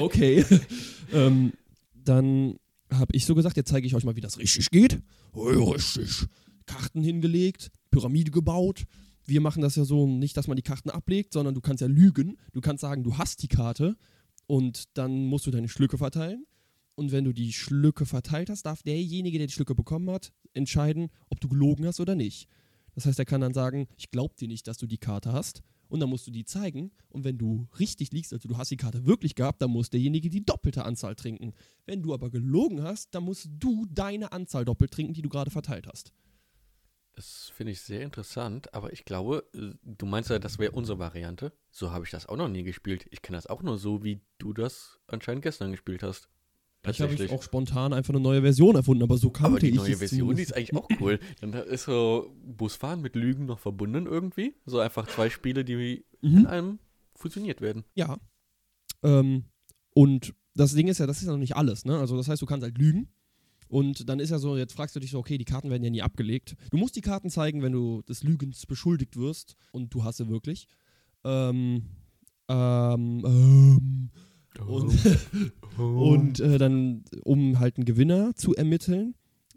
[0.00, 0.44] Okay.
[1.12, 1.52] ähm,
[1.94, 2.58] dann
[2.90, 5.00] habe ich so gesagt, jetzt zeige ich euch mal, wie das richtig geht.
[5.36, 6.26] Richtig.
[6.66, 8.84] Karten hingelegt, Pyramide gebaut.
[9.24, 11.88] Wir machen das ja so nicht, dass man die Karten ablegt, sondern du kannst ja
[11.88, 12.36] lügen.
[12.52, 13.96] Du kannst sagen, du hast die Karte
[14.46, 16.46] und dann musst du deine Schlücke verteilen.
[16.94, 21.10] Und wenn du die Schlücke verteilt hast, darf derjenige, der die Schlücke bekommen hat, entscheiden,
[21.28, 22.48] ob du gelogen hast oder nicht.
[22.94, 25.62] Das heißt, er kann dann sagen, ich glaube dir nicht, dass du die Karte hast.
[25.88, 26.90] Und dann musst du die zeigen.
[27.10, 30.30] Und wenn du richtig liegst, also du hast die Karte wirklich gehabt, dann muss derjenige
[30.30, 31.52] die doppelte Anzahl trinken.
[31.84, 35.50] Wenn du aber gelogen hast, dann musst du deine Anzahl doppelt trinken, die du gerade
[35.50, 36.12] verteilt hast.
[37.16, 40.98] Das finde ich sehr interessant, aber ich glaube, äh, du meinst ja, das wäre unsere
[40.98, 41.50] Variante.
[41.70, 43.06] So habe ich das auch noch nie gespielt.
[43.10, 46.28] Ich kenne das auch nur so, wie du das anscheinend gestern gespielt hast.
[46.88, 49.70] Ich habe ich auch spontan einfach eine neue Version erfunden, aber so kannte aber die
[49.70, 51.18] ich neue Version, die ist eigentlich auch cool.
[51.40, 54.54] Dann ist so Busfahren mit Lügen noch verbunden irgendwie.
[54.66, 56.46] So einfach zwei Spiele, die in Mhm.
[56.46, 56.78] einem
[57.16, 57.84] fusioniert werden.
[57.94, 58.18] Ja.
[59.02, 59.46] Ähm,
[59.94, 61.98] und das Ding ist ja, das ist ja noch nicht alles, ne?
[61.98, 63.08] Also das heißt, du kannst halt lügen.
[63.68, 65.90] Und dann ist ja so, jetzt fragst du dich so, okay, die Karten werden ja
[65.90, 66.56] nie abgelegt.
[66.70, 69.56] Du musst die Karten zeigen, wenn du des Lügens beschuldigt wirst.
[69.72, 70.68] Und du hast sie wirklich.
[71.24, 71.86] Ähm,
[72.48, 74.10] ähm, ähm,
[74.66, 75.20] und,
[75.78, 79.14] und äh, dann, um halt einen Gewinner zu ermitteln,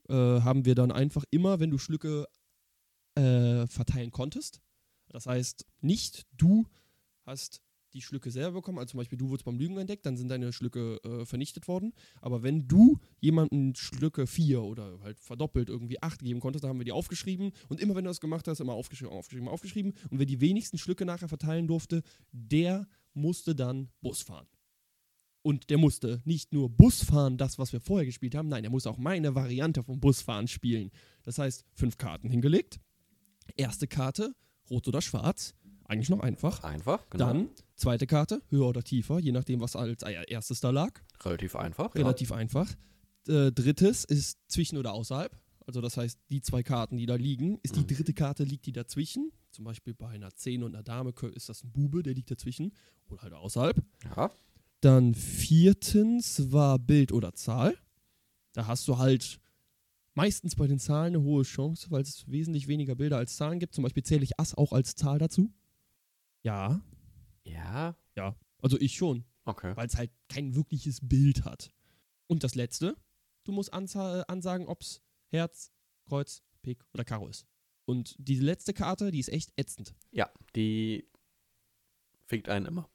[0.10, 2.26] äh, haben wir dann einfach immer, wenn du Schlücke
[3.16, 4.62] äh, verteilen konntest,
[5.10, 6.66] das heißt, nicht du
[7.26, 7.62] hast
[7.94, 10.54] die Schlücke selber bekommen, also zum Beispiel du wurdest beim Lügen entdeckt, dann sind deine
[10.54, 11.94] Schlücke äh, vernichtet worden.
[12.22, 16.80] Aber wenn du jemanden Schlücke 4 oder halt verdoppelt irgendwie 8 geben konntest, dann haben
[16.80, 17.52] wir die aufgeschrieben.
[17.68, 19.94] Und immer wenn du das gemacht hast, immer aufgeschrieben, aufgeschrieben, aufgeschrieben.
[20.10, 24.48] Und wer die wenigsten Schlücke nachher verteilen durfte, der musste dann Bus fahren.
[25.42, 28.70] Und der musste nicht nur Bus fahren, das, was wir vorher gespielt haben, nein, er
[28.70, 30.92] musste auch meine Variante vom Busfahren spielen.
[31.24, 32.80] Das heißt, fünf Karten hingelegt.
[33.56, 34.36] Erste Karte,
[34.70, 35.56] rot oder schwarz.
[35.90, 36.64] Eigentlich noch einfach.
[36.64, 37.28] Einfach, genau.
[37.28, 40.92] Dann zweite Karte, höher oder tiefer, je nachdem, was als erstes da lag.
[41.26, 41.94] Relativ einfach.
[41.96, 42.02] ja.
[42.02, 42.70] Relativ einfach.
[43.28, 45.36] Äh, drittes ist zwischen oder außerhalb.
[45.66, 47.88] Also das heißt, die zwei Karten, die da liegen, ist die Mhm.
[47.88, 49.32] dritte Karte, liegt die dazwischen.
[49.52, 52.72] Zum Beispiel bei einer 10 und einer Dame ist das ein Bube, der liegt dazwischen.
[53.10, 53.84] Oder halt außerhalb.
[54.16, 54.32] Ja.
[54.82, 57.76] Dann viertens war Bild oder Zahl.
[58.54, 59.40] Da hast du halt
[60.14, 63.76] meistens bei den Zahlen eine hohe Chance, weil es wesentlich weniger Bilder als Zahlen gibt.
[63.76, 65.52] Zum Beispiel zähle ich Ass auch als Zahl dazu.
[66.44, 66.82] Ja,
[67.46, 67.96] Ja.
[68.62, 69.76] also ich schon, Okay.
[69.76, 71.72] weil es halt kein wirkliches Bild hat.
[72.28, 72.96] Und das letzte,
[73.44, 75.72] du musst ansagen, ob es Herz,
[76.06, 77.46] Kreuz, Pik oder Karo ist.
[77.86, 79.96] Und diese letzte Karte, die ist echt ätzend.
[80.12, 81.10] Ja, die
[82.30, 82.88] fickt einen immer.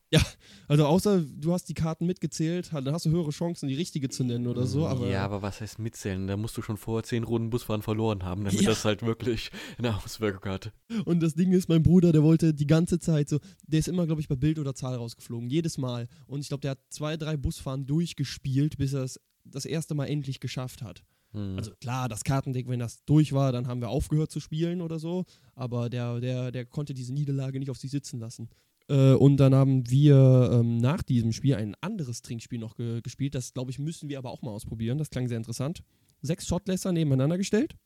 [0.68, 4.22] Also außer du hast die Karten mitgezählt, dann hast du höhere Chancen, die richtige zu
[4.22, 4.86] nennen oder so.
[4.86, 6.28] Aber ja, aber was heißt mitzählen?
[6.28, 8.70] Da musst du schon vorher zehn Runden Busfahren verloren haben, damit Ja.
[8.70, 10.72] das halt wirklich eine Auswirkung hat.
[11.04, 14.06] Und das Ding ist, mein Bruder, der wollte die ganze Zeit so, der ist immer,
[14.06, 16.06] glaube ich, bei Bild oder Zahl rausgeflogen, jedes Mal.
[16.28, 20.06] Und ich glaube, der hat zwei, drei Busfahren durchgespielt, bis er es das erste Mal
[20.06, 21.02] endlich geschafft hat.
[21.32, 21.56] Hm.
[21.58, 25.00] Also klar, das Kartendeck, wenn das durch war, dann haben wir aufgehört zu spielen oder
[25.00, 25.24] so.
[25.54, 28.48] Aber der, der, der konnte diese Niederlage nicht auf sich sitzen lassen.
[28.88, 33.34] Äh, und dann haben wir ähm, nach diesem Spiel ein anderes Trinkspiel noch ge gespielt.
[33.34, 34.98] Das, glaube ich, müssen wir aber auch mal ausprobieren.
[34.98, 35.82] Das klang sehr interessant.
[36.22, 37.76] Sechs Shotgläser nebeneinander gestellt.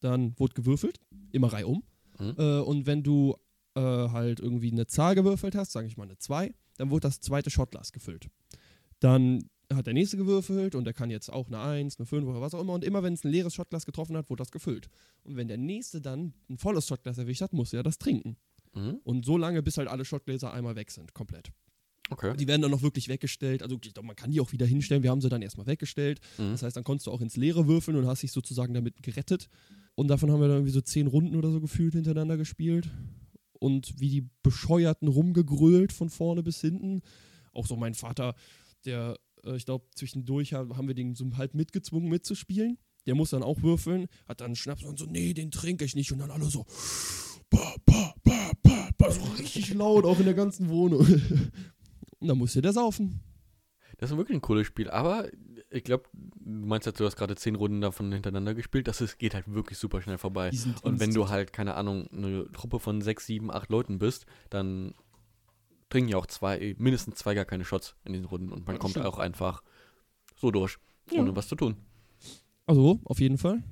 [0.00, 1.82] Dann wurde gewürfelt, immer reihum.
[2.18, 2.34] Mhm.
[2.36, 3.36] Äh, und wenn du
[3.74, 7.20] äh, halt irgendwie eine Zahl gewürfelt hast, sage ich mal eine 2, dann wurde das
[7.20, 8.28] zweite Shotglas gefüllt.
[9.00, 12.40] Dann hat der nächste gewürfelt und der kann jetzt auch eine 1, eine 5 oder
[12.40, 12.74] was auch immer.
[12.74, 14.88] Und immer wenn es ein leeres Shotglas getroffen hat, wurde das gefüllt.
[15.24, 18.36] Und wenn der nächste dann ein volles Shotglas erwischt hat, muss er das trinken.
[18.74, 19.00] Mhm.
[19.04, 21.50] Und so lange, bis halt alle Shotgläser einmal weg sind, komplett.
[22.10, 22.36] Okay.
[22.36, 23.62] Die werden dann noch wirklich weggestellt.
[23.62, 25.02] Also man kann die auch wieder hinstellen.
[25.02, 26.20] Wir haben sie dann erstmal weggestellt.
[26.36, 26.50] Mhm.
[26.52, 29.48] Das heißt, dann konntest du auch ins Leere würfeln und hast dich sozusagen damit gerettet.
[29.94, 32.90] Und davon haben wir dann irgendwie so zehn Runden oder so gefühlt hintereinander gespielt.
[33.58, 37.00] Und wie die Bescheuerten rumgegrölt von vorne bis hinten.
[37.52, 38.34] Auch so mein Vater,
[38.84, 42.78] der, äh, ich glaube, zwischendurch ha- haben wir den so halb mitgezwungen mitzuspielen.
[43.06, 45.94] Der muss dann auch würfeln, hat dann einen Schnaps und so, nee, den trinke ich
[45.94, 46.12] nicht.
[46.12, 46.66] Und dann alle so,
[47.50, 48.14] ba, ba,
[49.18, 51.00] ba, so richtig laut, auch in der ganzen Wohnung.
[52.20, 53.20] und dann musste der saufen.
[53.98, 55.28] Das ist wirklich ein cooles Spiel, aber
[55.70, 59.18] ich glaube, du meinst jetzt, du hast gerade zehn Runden davon hintereinander gespielt, das ist,
[59.18, 60.50] geht halt wirklich super schnell vorbei.
[60.82, 64.94] Und wenn du halt, keine Ahnung, eine Truppe von sechs, sieben, acht Leuten bist, dann
[65.88, 68.80] trinken ja auch zwei, mindestens zwei gar keine Shots in diesen Runden und man Ja,
[68.80, 69.06] kommt stimmt.
[69.06, 69.62] auch einfach
[70.36, 70.78] so durch,
[71.10, 71.20] Ja.
[71.20, 71.76] ohne was zu tun.
[72.66, 73.62] Also, auf jeden Fall.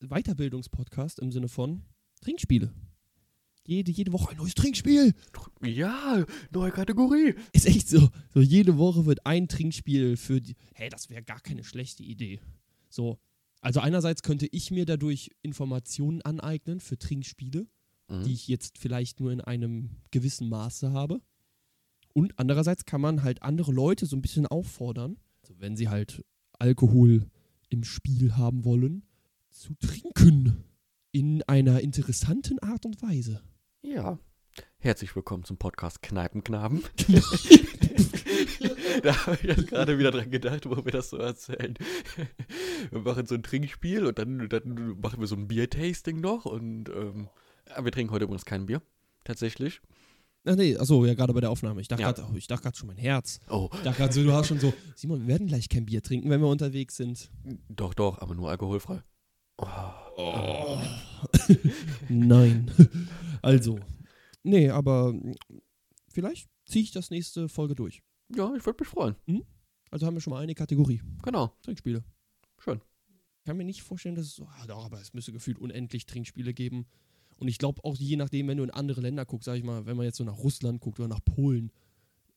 [0.00, 1.82] Weiterbildungspodcast im Sinne von
[2.20, 2.72] Trinkspiele.
[3.66, 5.12] Jede, jede Woche ein neues Trinkspiel.
[5.62, 7.34] Ja, neue Kategorie.
[7.52, 8.08] Ist echt so.
[8.32, 10.54] So, jede Woche wird ein Trinkspiel für die.
[10.74, 12.40] Hey, das wäre gar keine schlechte Idee.
[12.88, 13.18] So,
[13.62, 17.66] Also einerseits könnte ich mir dadurch Informationen aneignen für Trinkspiele,
[18.08, 18.22] Mhm.
[18.24, 21.20] die ich jetzt vielleicht nur in einem gewissen Maße habe.
[22.14, 26.24] Und andererseits kann man halt andere Leute so ein bisschen auffordern, also wenn sie halt
[26.58, 27.26] Alkohol
[27.68, 29.02] im Spiel haben wollen,
[29.50, 30.62] zu trinken.
[31.12, 33.42] In einer interessanten Art und Weise.
[33.82, 34.18] Ja.
[34.78, 36.82] Herzlich willkommen zum Podcast Kneipenknaben.
[39.02, 41.74] da habe ich jetzt gerade wieder dran gedacht, wo wir das so erzählen.
[42.90, 46.88] Wir machen so ein Trinkspiel und dann, dann machen wir so ein Bier-Tasting noch und
[46.88, 47.28] ähm,
[47.68, 48.80] ja, wir trinken heute übrigens kein Bier.
[49.24, 49.80] Tatsächlich.
[50.48, 51.80] Ach nee, achso, ja, gerade bei der Aufnahme.
[51.80, 52.12] Ich dachte Ja.
[52.12, 53.40] gerade, oh, ich dachte gerade schon mein Herz.
[53.50, 56.02] Oh, Ich dachte gerade so, du hast schon so, Simon, wir werden gleich kein Bier
[56.02, 57.30] trinken, wenn wir unterwegs sind.
[57.68, 59.02] doch, doch, aber nur alkoholfrei.
[59.58, 60.78] Oh.
[62.08, 62.70] Nein.
[63.42, 63.78] Also,
[64.42, 65.14] nee, aber
[66.12, 68.02] vielleicht ziehe ich das nächste Folge durch.
[68.34, 69.16] Ja, ich würde mich freuen.
[69.90, 71.00] Also haben wir schon mal eine Kategorie.
[71.22, 71.54] Genau.
[71.62, 72.02] Trinkspiele.
[72.58, 72.80] Schön.
[73.38, 76.06] Ich kann mir nicht vorstellen, dass es so, ah, doch, aber es müsste gefühlt unendlich
[76.06, 76.86] Trinkspiele geben.
[77.38, 79.86] Und ich glaube auch je nachdem, wenn du in andere Länder guckst, sag ich mal,
[79.86, 81.70] wenn man jetzt so nach Russland guckt oder nach Polen,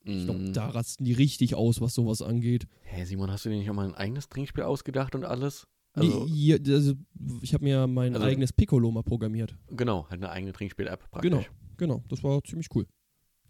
[0.03, 2.67] ich glaube, da rasten die richtig aus, was sowas angeht.
[2.83, 5.67] Hä, Simon, hast du dir nicht auch mal ein eigenes Trinkspiel ausgedacht und alles?
[5.95, 6.93] Nee, Also, hier, also,
[7.41, 9.55] ich habe mir mein Also- eigenes Piccolo mal programmiert.
[9.69, 11.29] genau, halt eine eigene Trinkspiel-App praktisch.
[11.31, 11.43] Genau,
[11.77, 12.03] genau.
[12.09, 12.85] Das war ziemlich cool.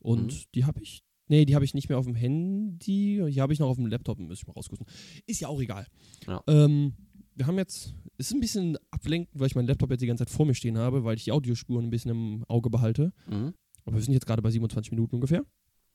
[0.02, 0.44] Und Mhm.
[0.56, 1.04] die habe ich.
[1.28, 3.22] Nee, die habe ich nicht mehr auf dem Handy.
[3.30, 4.88] Die habe ich noch auf dem Laptop, müsste ich mal rausgucken.
[5.28, 5.86] Ist ja auch egal.
[6.26, 6.42] Ja.
[6.48, 6.94] Ähm,
[7.36, 7.94] wir haben jetzt.
[8.18, 10.56] Es ist ein bisschen ablenkend, weil ich meinen Laptop jetzt die ganze Zeit vor mir
[10.56, 13.14] stehen habe, weil ich die Audiospuren ein bisschen im Auge behalte.
[13.30, 13.54] Mhm.
[13.86, 15.46] Aber wir sind jetzt gerade bei 27 Minuten ungefähr.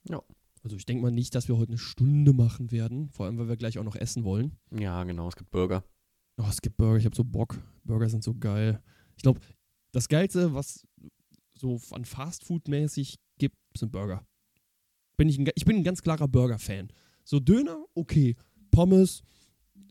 [0.09, 0.23] Ja.
[0.63, 3.09] Also ich denke mal nicht, dass wir heute eine Stunde machen werden.
[3.11, 4.57] Vor allem, weil wir gleich auch noch essen wollen.
[4.71, 5.85] Ja, genau, es gibt Burger.
[6.37, 7.61] Oh, es gibt Burger, ich habe so Bock.
[7.85, 8.83] Burger sind so geil.
[9.17, 9.41] Ich glaube,
[9.93, 10.87] das Geilste, was
[11.57, 14.27] so an Fastfood-mäßig gibt, sind Burger.
[15.17, 16.89] Bin ich, ein, ich bin ein ganz klarer Burger-Fan.
[17.25, 18.35] So Döner, okay.
[18.73, 19.23] Pommes,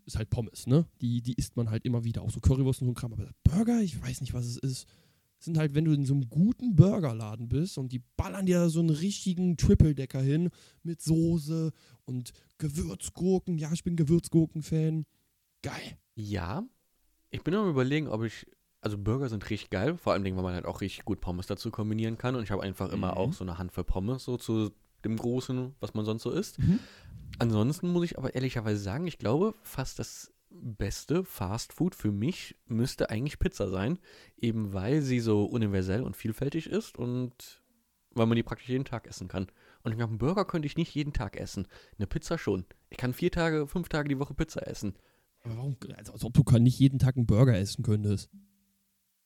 [0.05, 0.85] ist halt Pommes, ne?
[1.01, 2.21] Die, die isst man halt immer wieder.
[2.21, 3.13] Auch so Currywurst und so ein Kram.
[3.13, 4.87] Aber Burger, ich weiß nicht, was es ist.
[5.39, 8.79] Sind halt, wenn du in so einem guten Burgerladen bist und die ballern dir so
[8.79, 10.49] einen richtigen Triple-Decker hin
[10.83, 11.71] mit Soße
[12.05, 13.57] und Gewürzgurken.
[13.57, 15.05] Ja, ich bin Gewürzgurken-Fan.
[15.61, 15.97] Geil.
[16.15, 16.63] Ja,
[17.29, 18.45] ich bin am überlegen, ob ich,
[18.81, 21.71] also Burger sind richtig geil, vor allem, weil man halt auch richtig gut Pommes dazu
[21.71, 23.17] kombinieren kann und ich habe einfach immer Mhm.
[23.17, 24.71] auch so eine Handvoll Pommes so zu
[25.03, 26.59] dem Großen, was man sonst so isst.
[26.59, 26.79] Mhm.
[27.39, 33.09] Ansonsten muss ich aber ehrlicherweise sagen, ich glaube, fast das beste Fastfood für mich müsste
[33.09, 33.97] eigentlich Pizza sein,
[34.37, 37.61] eben weil sie so universell und vielfältig ist und
[38.11, 39.47] weil man die praktisch jeden Tag essen kann.
[39.81, 41.67] Und ich glaube, einen Burger könnte ich nicht jeden Tag essen.
[41.97, 42.65] Eine Pizza schon.
[42.91, 44.95] Ich kann vier Tage, fünf Tage die Woche Pizza essen.
[45.43, 48.29] Aber warum, also als ob du nicht jeden Tag einen Burger essen könntest.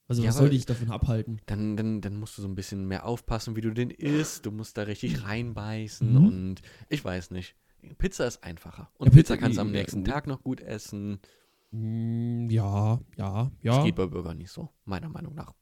[0.08, 1.42] Also Ja, was soll dich davon abhalten?
[1.48, 4.46] dann, dann, dann musst du so ein bisschen mehr aufpassen, wie du den isst.
[4.46, 6.26] Du musst da richtig reinbeißen Mhm.
[6.28, 7.56] und ich weiß nicht.
[7.98, 8.90] Pizza ist einfacher.
[8.98, 10.14] Und Ja, Pizza, Pizza- kannst du am ja, nächsten ja.
[10.14, 11.20] Tag noch gut essen.
[11.72, 13.84] Mm, ja, ja, Das ja.
[13.84, 15.54] geht bei Burger nicht so, meiner Meinung nach.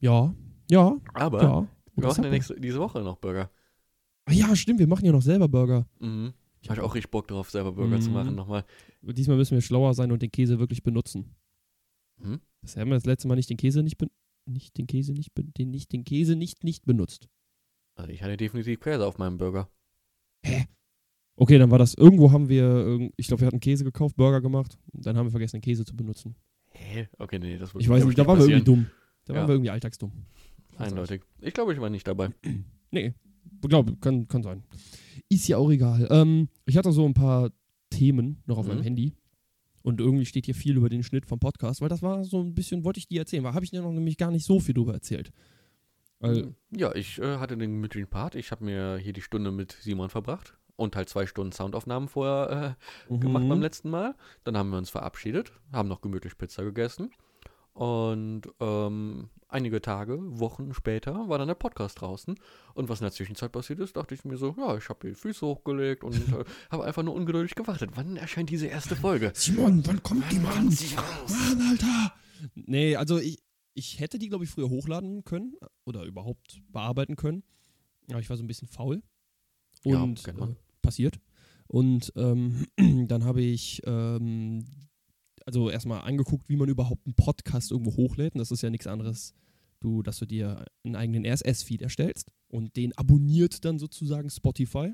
[0.00, 0.34] Ja,
[0.70, 1.66] ja, Aber ja.
[1.94, 3.50] wir machen ja nächste, diese Woche noch Burger.
[4.24, 5.86] Ah, ja, stimmt, wir machen ja noch selber Burger.
[6.00, 6.32] Mhm.
[6.60, 8.14] Ich hatte auch richtig Bock drauf, selber Burger zu Mhm.
[8.14, 8.64] machen nochmal.
[9.02, 11.34] Diesmal müssen wir schlauer sein und den Käse wirklich benutzen.
[12.20, 12.40] Hm?
[12.62, 13.96] Das haben wir das letzte Mal nicht den Käse nicht
[14.46, 17.28] nicht den Käse nicht den nicht den Käse nicht nicht benutzt.
[17.94, 19.68] Also ich hatte definitiv Käse auf meinem Burger.
[21.36, 24.76] Okay, dann war das irgendwo haben wir ich glaube, wir hatten Käse gekauft, Burger gemacht,
[24.92, 26.34] und dann haben wir vergessen den Käse zu benutzen.
[26.70, 27.08] Hä?
[27.18, 28.86] Okay, nee, das wird Ich weiß nicht, da waren wir irgendwie dumm.
[29.24, 29.40] Da Ja.
[29.40, 30.12] waren wir irgendwie alltagsdumm.
[30.78, 31.22] Eindeutig.
[31.40, 32.30] Ich glaube, ich war nicht dabei.
[32.90, 33.14] Nee,
[33.62, 34.62] glaube, kann, kann sein.
[35.28, 36.06] Ist ja auch egal.
[36.10, 37.50] Ähm, ich hatte so ein paar
[37.90, 38.74] Themen noch auf Mhm.
[38.74, 39.14] meinem Handy.
[39.82, 42.54] Und irgendwie steht hier viel über den Schnitt vom Podcast, weil das war so ein
[42.54, 44.74] bisschen, wollte ich dir erzählen, weil habe ich dir noch nämlich gar nicht so viel
[44.74, 45.32] drüber erzählt.
[46.20, 48.34] Weil, Ja, ich äh, hatte den gemütlichen Part.
[48.34, 52.76] Ich habe mir hier die Stunde mit Simon verbracht und halt zwei Stunden Soundaufnahmen vorher
[53.08, 53.48] äh, gemacht Mhm.
[53.48, 54.14] beim letzten Mal.
[54.44, 57.10] Dann haben wir uns verabschiedet, haben noch gemütlich Pizza gegessen.
[57.78, 62.34] Und ähm, einige Tage, Wochen später war dann der Podcast draußen.
[62.74, 65.14] Und was in der Zwischenzeit passiert ist, dachte ich mir so, ja, ich habe die
[65.14, 67.90] Füße hochgelegt und äh, habe einfach nur ungeduldig gewartet.
[67.94, 69.30] Wann erscheint diese erste Folge?
[69.34, 70.66] Simon, wann kommt die Mann?
[70.66, 72.12] Mann, Alter!
[72.54, 73.38] Nee, also ich,
[73.74, 77.42] ich hätte die, glaube ich, früher hochladen können oder überhaupt bearbeiten können.
[78.10, 79.02] Aber ich war so ein bisschen faul.
[79.84, 80.52] Ja, Und kennt man.
[80.52, 81.20] äh, passiert.
[81.68, 82.66] Und ähm,
[83.06, 84.64] dann habe ich ähm,
[85.48, 88.34] also erstmal angeguckt, wie man überhaupt einen Podcast irgendwo hochlädt.
[88.34, 89.32] Und das ist ja nichts anderes,
[89.80, 94.92] du, dass du dir einen eigenen RSS-Feed erstellst und den abonniert dann sozusagen Spotify.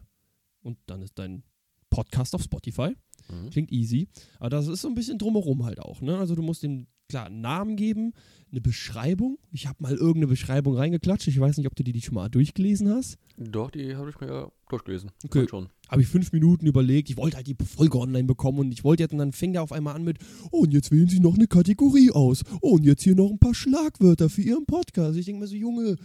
[0.63, 1.43] Und dann ist dein
[1.91, 2.95] Podcast auf Spotify.
[3.29, 3.51] Mhm.
[3.51, 4.07] Klingt easy.
[4.39, 6.01] Aber das ist so ein bisschen drumherum halt auch.
[6.01, 6.17] Ne?
[6.17, 8.13] Also du musst den klar, einen Namen geben,
[8.51, 9.39] eine Beschreibung.
[9.53, 11.29] Ich habe mal irgendeine Beschreibung reingeklatscht.
[11.29, 13.19] Ich weiß nicht, ob du die, die schon mal durchgelesen hast.
[13.37, 15.11] Doch, die habe ich mir ja durchgelesen.
[15.25, 15.47] Okay.
[15.49, 15.69] Schon.
[15.89, 17.11] Habe ich fünf Minuten überlegt.
[17.11, 19.63] Ich wollte halt die Folge online bekommen und ich wollte jetzt, und dann fing der
[19.63, 20.19] auf einmal an mit,
[20.51, 22.43] oh, und jetzt wählen Sie noch eine Kategorie aus.
[22.61, 25.19] Oh, und jetzt hier noch ein paar Schlagwörter für Ihren Podcast.
[25.19, 25.97] Ich denke mir so, Junge,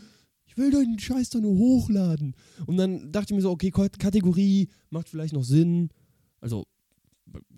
[0.47, 2.35] ich will den Scheiß doch nur hochladen.
[2.65, 5.89] Und dann dachte ich mir so, okay, Kat- Kategorie macht vielleicht noch Sinn.
[6.41, 6.65] Also,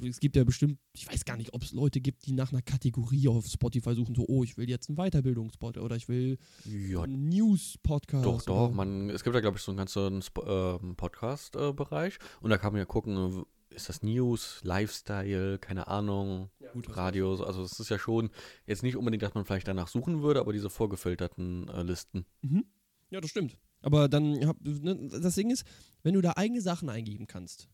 [0.02, 2.62] es gibt ja bestimmt, ich weiß gar nicht, ob es Leute gibt, die nach einer
[2.62, 7.04] Kategorie auf Spotify suchen, so, oh, ich will jetzt einen Weiterbildungspod oder ich will Ja,
[7.04, 8.26] einen News-Podcast.
[8.26, 8.66] doch, doch.
[8.68, 12.18] oder- Man, es gibt da, glaube ich, so einen ganzen ähm, Podcast-Bereich.
[12.42, 17.36] und da kann man ja gucken, äh, ist das News, Lifestyle, keine Ahnung, Gut, Radio.
[17.36, 18.30] so- Also es ist ja schon
[18.66, 22.26] jetzt nicht unbedingt, dass man vielleicht danach suchen würde, aber diese vorgefilterten äh, Listen.
[22.42, 22.66] Mhm.
[23.12, 23.58] Ja, das stimmt.
[23.82, 25.66] Aber dann, hab, ne, das Ding ist,
[26.04, 27.68] wenn du da eigene Sachen eingeben kannst,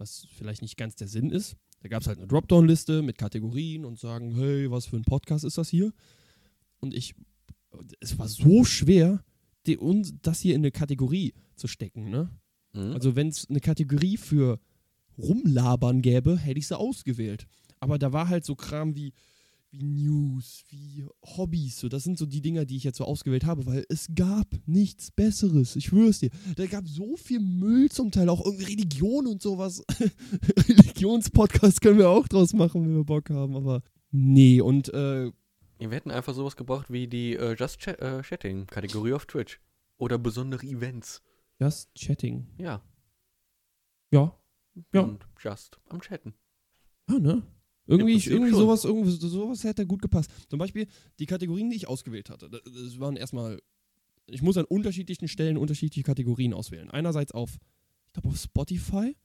[0.00, 3.84] was vielleicht nicht ganz der Sinn ist, da gab es halt eine Dropdown-Liste mit Kategorien
[3.84, 5.92] und sagen, hey, was für ein Podcast ist das hier?
[6.78, 7.14] Und ich,
[8.00, 9.22] es war so schwer,
[9.66, 12.30] die, uns das hier in eine Kategorie zu stecken, ne?
[12.72, 12.92] Mhm.
[12.92, 14.58] Also wenn es eine Kategorie für
[15.18, 17.46] Rumlabern gäbe, hätte ich sie ausgewählt.
[17.78, 19.12] Aber da war halt so Kram wie,
[19.70, 21.78] wie News, wie Hobbys.
[21.78, 24.46] So, das sind so die Dinger, die ich jetzt so ausgewählt habe, weil es gab
[24.66, 25.76] nichts Besseres.
[25.76, 26.30] Ich schwör's dir.
[26.56, 29.84] Da gab so viel Müll zum Teil, auch irgendwie Religion und sowas.
[30.68, 34.60] Religionspodcast können wir auch draus machen, wenn wir Bock haben, aber nee.
[34.60, 35.30] Und äh,
[35.78, 39.60] Wir hätten einfach sowas gebraucht wie die äh, Just Chat äh, Chatting-Kategorie auf Twitch.
[39.98, 41.22] Oder besondere Events.
[41.60, 42.46] Just Chatting.
[42.58, 42.82] Ja.
[44.10, 44.34] Ja.
[44.92, 45.02] Ja.
[45.02, 46.34] Und Just am Chatten.
[47.08, 47.42] Ja, ne?
[47.90, 48.58] Irgendwie, irgendwie schon.
[48.60, 50.30] sowas, irgendwie sowas hätte gut gepasst.
[50.48, 50.86] Zum Beispiel
[51.18, 52.48] die Kategorien, die ich ausgewählt hatte.
[52.48, 53.60] Das, das waren erstmal,
[54.26, 56.90] ich muss an unterschiedlichen Stellen unterschiedliche Kategorien auswählen.
[56.90, 57.58] Einerseits auf,
[58.06, 59.16] ich glaube auf Spotify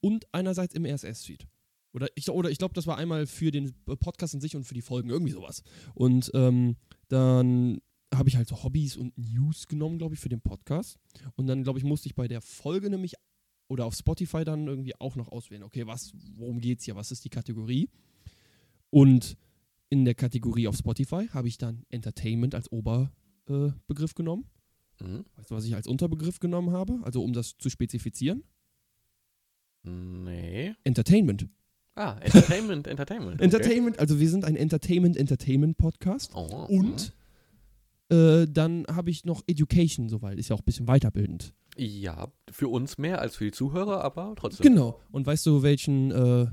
[0.00, 1.46] und einerseits im RSS-Feed.
[1.92, 4.74] Oder ich, oder ich glaube, das war einmal für den Podcast an sich und für
[4.74, 5.62] die Folgen, irgendwie sowas.
[5.94, 6.76] Und ähm,
[7.08, 7.80] dann
[8.14, 10.98] habe ich halt so Hobbys und News genommen, glaube ich, für den Podcast.
[11.36, 13.14] Und dann, glaube ich, musste ich bei der Folge nämlich
[13.68, 15.62] oder auf Spotify dann irgendwie auch noch auswählen.
[15.62, 16.96] Okay, was, worum geht's hier?
[16.96, 17.88] Was ist die Kategorie?
[18.90, 19.36] Und
[19.88, 24.46] in der Kategorie auf Spotify habe ich dann Entertainment als Oberbegriff äh, genommen.
[25.00, 25.24] Mhm.
[25.36, 27.00] Weißt du, was ich als Unterbegriff genommen habe?
[27.02, 28.44] Also um das zu spezifizieren.
[29.82, 30.74] Nee.
[30.84, 31.48] Entertainment.
[31.94, 33.34] Ah, Entertainment, Entertainment.
[33.36, 33.44] okay.
[33.44, 36.32] Entertainment, also wir sind ein Entertainment-Entertainment-Podcast.
[36.34, 37.14] Oh, Und
[38.10, 40.38] äh, dann habe ich noch Education, soweit.
[40.38, 41.52] Ist ja auch ein bisschen weiterbildend.
[41.76, 44.64] Ja, für uns mehr als für die Zuhörer, aber trotzdem.
[44.64, 45.00] Genau.
[45.10, 46.46] Und weißt du, welchen, äh,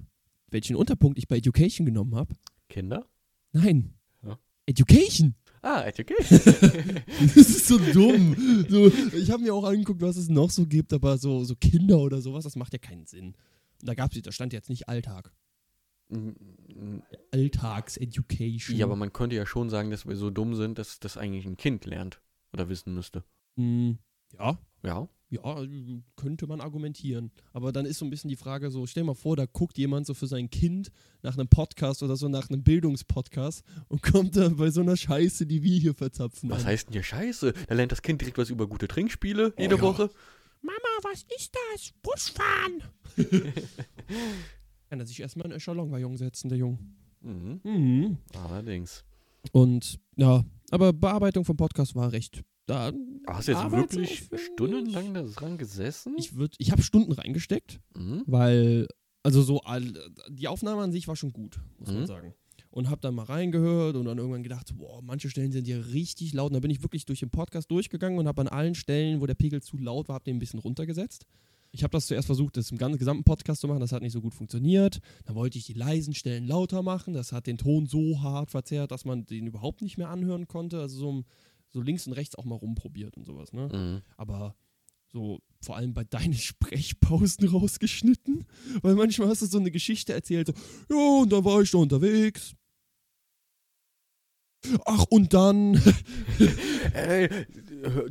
[0.49, 2.35] welchen Unterpunkt ich bei Education genommen habe?
[2.69, 3.05] Kinder?
[3.53, 3.93] Nein.
[4.23, 4.37] Ja.
[4.65, 5.35] Education.
[5.61, 6.39] Ah, Education.
[7.35, 8.35] Das ist so dumm.
[8.69, 11.99] So, ich habe mir auch angeguckt, was es noch so gibt, aber so, so Kinder
[11.99, 13.35] oder sowas, das macht ja keinen Sinn.
[13.81, 15.31] Da gab's, da stand jetzt nicht Alltag.
[17.31, 18.77] Alltags-Education.
[18.77, 21.45] ja, aber man könnte ja schon sagen, dass wir so dumm sind, dass das eigentlich
[21.45, 22.21] ein Kind lernt
[22.53, 23.23] oder wissen müsste.
[23.57, 23.97] Hm,
[24.37, 25.07] ja, Ja.
[25.29, 25.65] ja,
[26.15, 27.31] könnte man argumentieren.
[27.51, 30.05] Aber dann ist so ein bisschen die Frage so, stell mal vor, da guckt jemand
[30.05, 34.57] so für sein Kind nach einem Podcast oder so, nach einem Bildungspodcast und kommt dann
[34.57, 36.49] bei so einer Scheiße, die wir hier verzapfen.
[36.49, 36.65] Was an.
[36.67, 37.53] heißt denn hier Scheiße?
[37.67, 39.81] Da lernt das Kind direkt was über gute Trinkspiele jede ja.
[39.81, 40.09] Woche.
[40.61, 41.91] Mama, was ist das?
[42.01, 42.83] Busfahren.
[44.93, 46.77] Kann er sich erstmal in einen Echelon setzen, der Junge.
[47.21, 47.61] Mhm.
[47.63, 48.17] Mhm.
[48.35, 49.03] Allerdings.
[49.51, 52.43] Und ja, aber Bearbeitung vom Podcast war recht.
[52.67, 52.89] Da,
[53.25, 56.13] Aber hast du jetzt wirklich stundenlang da dran gesessen?
[56.19, 58.21] Ich, würd- ich habe Stunden reingesteckt, mhm.
[58.27, 58.85] weil,
[59.23, 59.81] also so, all,
[60.29, 62.05] die Aufnahme an sich war schon gut, muss man Mhm.
[62.05, 62.33] sagen.
[62.69, 66.33] Und habe dann mal reingehört und dann irgendwann gedacht, boah, manche Stellen sind ja richtig
[66.33, 66.49] laut.
[66.49, 69.25] Und dann bin ich wirklich durch den Podcast durchgegangen und habe an allen Stellen, wo
[69.25, 71.25] der Pegel zu laut war, habe den ein bisschen runtergesetzt.
[71.75, 73.79] Ich habe das zuerst versucht, das im ganzen gesamten Podcast zu machen.
[73.79, 74.99] Das hat nicht so gut funktioniert.
[75.25, 77.15] Dann wollte ich die leisen Stellen lauter machen.
[77.15, 80.79] Das hat den Ton so hart verzerrt, dass man den überhaupt nicht mehr anhören konnte.
[80.79, 81.23] Also so,
[81.69, 83.53] so links und rechts auch mal rumprobiert und sowas.
[83.53, 83.69] Ne?
[83.73, 84.01] Mhm.
[84.17, 84.55] aber
[85.13, 88.45] so vor allem bei deinen Sprechpausen rausgeschnitten,
[88.81, 90.53] weil manchmal hast du so eine Geschichte erzählt, so,
[90.89, 92.53] ja, und dann war ich da unterwegs.
[94.85, 95.75] Ach, und dann,
[96.93, 97.29] Ey,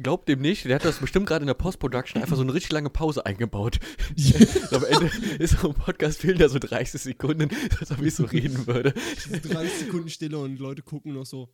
[0.03, 2.73] glaubt dem nicht, der hat das bestimmt gerade in der Post-Production einfach so eine richtig
[2.73, 3.79] lange Pause eingebaut.
[4.71, 7.49] Am Ende ist so ein Podcast, fehlen da so 30 Sekunden,
[7.81, 8.93] als ob ich so reden würde.
[8.93, 11.49] 30 Sekunden Stille und Leute gucken noch so,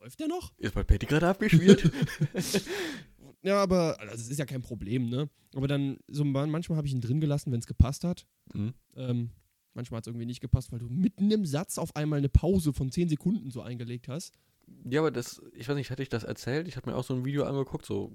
[0.00, 0.52] läuft der noch?
[0.58, 1.90] Ist mein Patty gerade abgespielt?
[3.42, 5.28] Ja, aber also, das ist ja kein Problem, ne?
[5.54, 8.26] Aber dann, so man- manchmal habe ich ihn drin gelassen, wenn es gepasst hat.
[8.54, 8.72] mhm.
[8.96, 9.30] Ähm,
[9.74, 12.72] manchmal hat es irgendwie nicht gepasst, weil du mitten im Satz auf einmal eine Pause
[12.72, 14.38] von 10 Sekunden so eingelegt hast.
[14.84, 16.68] Ja, aber das, ich weiß nicht, hatte ich das erzählt?
[16.68, 18.12] Ich habe mir auch so ein Video angeguckt, so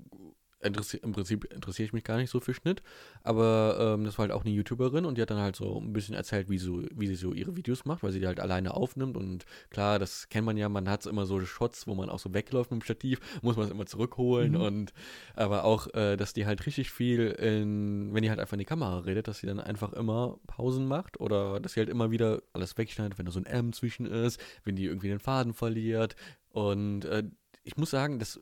[0.61, 2.81] interessi im Prinzip interessiere ich mich gar nicht so für Schnitt,
[3.23, 5.93] aber ähm, das war halt auch eine YouTuberin und die hat dann halt so ein
[5.93, 8.73] bisschen erzählt, wie, so, wie sie so ihre Videos macht, weil sie die halt alleine
[8.73, 12.19] aufnimmt und klar, das kennt man ja, man hat immer so Shots, wo man auch
[12.19, 14.61] so wegläuft mit dem Stativ, muss man es immer zurückholen Mhm.
[14.61, 14.93] und
[15.35, 18.65] aber auch, äh, dass die halt richtig viel in, wenn die halt einfach in die
[18.65, 22.41] Kamera redet, dass sie dann einfach immer Pausen macht oder dass sie halt immer wieder
[22.53, 26.15] alles wegschneidet, wenn da so ein M zwischen ist, wenn die irgendwie den Faden verliert
[26.49, 27.23] und äh,
[27.63, 28.41] ich muss sagen, das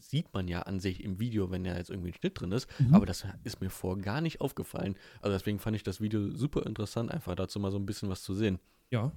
[0.00, 2.68] sieht man ja an sich im Video, wenn ja jetzt irgendwie ein Schnitt drin ist,
[2.80, 2.94] Mhm.
[2.94, 4.96] aber das ist mir vor gar nicht aufgefallen.
[5.20, 8.22] Also deswegen fand ich das Video super interessant, einfach dazu mal so ein bisschen was
[8.22, 8.58] zu sehen,
[8.90, 9.12] Ja.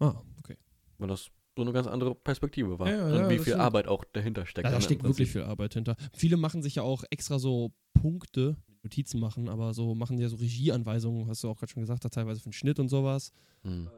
[0.00, 0.56] Ah, okay.
[0.98, 3.54] weil das so eine ganz andere Perspektive war Ja, ja, und wie viel.
[3.54, 4.64] Arbeit auch dahinter steckt.
[4.66, 5.96] Ja, da steckt wirklich viel Arbeit hinter.
[6.12, 10.36] Viele machen sich ja auch extra so Punkte, Notizen machen, aber so machen ja so
[10.36, 13.32] Regieanweisungen, hast du auch gerade schon gesagt, da teilweise für den Schnitt und sowas.
[13.64, 13.88] Hm.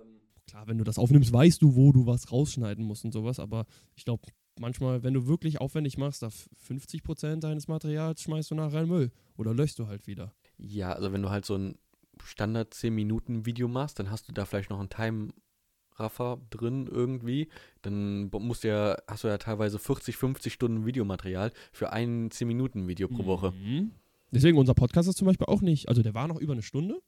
[0.47, 3.67] Klar, wenn du das aufnimmst, weißt du, wo du was rausschneiden musst und sowas, aber
[3.95, 4.23] ich glaube,
[4.61, 6.29] manchmal, wenn du wirklich aufwendig machst, da
[6.69, 10.33] 50% deines Materials schmeißt du nachher in Müll oder löschst du halt wieder.
[10.59, 11.79] Ja, also wenn du halt so ein
[12.23, 17.49] Standard 10 Minuten Video machst, dann hast du da vielleicht noch einen Time-Raffer drin irgendwie.
[17.83, 22.47] Dann musst du ja, hast du ja teilweise 40, 50 Stunden Videomaterial für ein 10
[22.47, 23.53] Minuten Video pro Woche.
[23.53, 23.93] Mhm.
[24.31, 27.03] Deswegen unser Podcast ist zum Beispiel auch nicht, also der war noch über eine Stunde,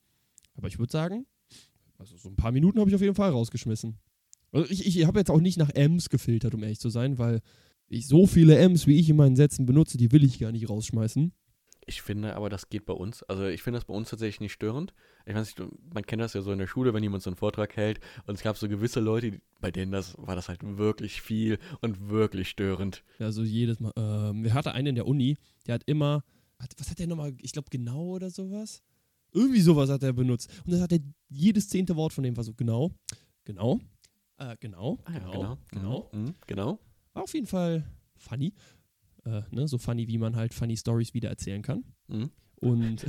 [0.57, 1.26] aber ich würde sagen,
[1.98, 3.98] also so ein paar Minuten habe ich auf jeden Fall rausgeschmissen.
[4.53, 7.40] Also ich, ich habe jetzt auch nicht nach M's gefiltert, um ehrlich zu sein, weil
[7.88, 10.68] ich so viele M's, wie ich in meinen Sätzen benutze, die will ich gar nicht
[10.68, 11.32] rausschmeißen.
[11.84, 13.22] Ich finde aber, das geht bei uns.
[13.24, 14.94] Also ich finde das bei uns tatsächlich nicht störend.
[15.26, 17.36] Ich weiß nicht, man kennt das ja so in der Schule, wenn jemand so einen
[17.36, 21.20] Vortrag hält und es gab so gewisse Leute, bei denen das war das halt wirklich
[21.22, 23.03] viel und wirklich störend.
[23.18, 23.92] Also jedes Mal.
[23.96, 25.36] Ähm, wir hatten einen in der Uni,
[25.66, 26.22] der hat immer,
[26.59, 28.82] hat, was hat der nochmal, ich glaube genau oder sowas?
[29.32, 30.50] Irgendwie sowas hat er benutzt.
[30.64, 32.92] Und dann hat er jedes zehnte Wort von dem war so genau,
[33.44, 33.80] genau,
[34.51, 36.11] äh, genau, Ah ja, genau, genau.
[36.12, 36.78] Mhm, mhm, genau.
[37.12, 37.84] War auf jeden Fall
[38.16, 38.55] funny.
[39.24, 39.68] Äh, ne?
[39.68, 41.84] So funny, wie man halt funny Stories wieder erzählen kann.
[42.09, 42.30] Mhm.
[42.57, 43.05] Und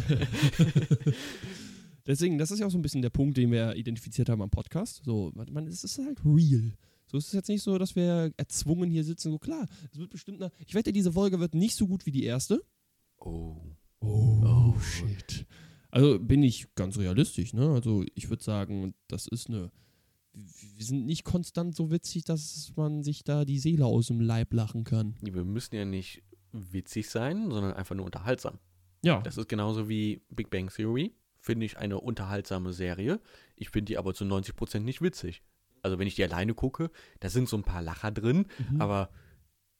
[2.07, 4.49] deswegen, das ist ja auch so ein bisschen der Punkt, den wir identifiziert haben am
[4.49, 5.01] Podcast.
[5.05, 6.73] So, man, es ist halt real.
[7.07, 9.31] So ist es jetzt nicht so, dass wir erzwungen hier sitzen.
[9.31, 10.51] So klar, es wird bestimmt eine.
[10.65, 12.63] Ich wette, diese Folge wird nicht so gut wie die erste.
[13.19, 13.61] Oh.
[13.99, 15.45] Oh, shit.
[15.91, 17.69] Also bin ich ganz realistisch, ne?
[17.69, 19.71] Also ich würde sagen, das ist eine.
[20.33, 24.51] Wir sind nicht konstant so witzig, dass man sich da die Seele aus dem Leib
[24.53, 25.15] lachen kann.
[25.21, 28.57] Wir müssen ja nicht witzig sein, sondern einfach nur unterhaltsam.
[29.03, 29.21] Ja.
[29.21, 31.13] Das ist genauso wie Big Bang Theory.
[31.39, 33.19] Finde ich eine unterhaltsame Serie.
[33.55, 35.43] Ich finde die aber zu 90% nicht witzig.
[35.81, 38.81] Also wenn ich die alleine gucke, da sind so ein paar Lacher drin, Mhm.
[38.81, 39.09] aber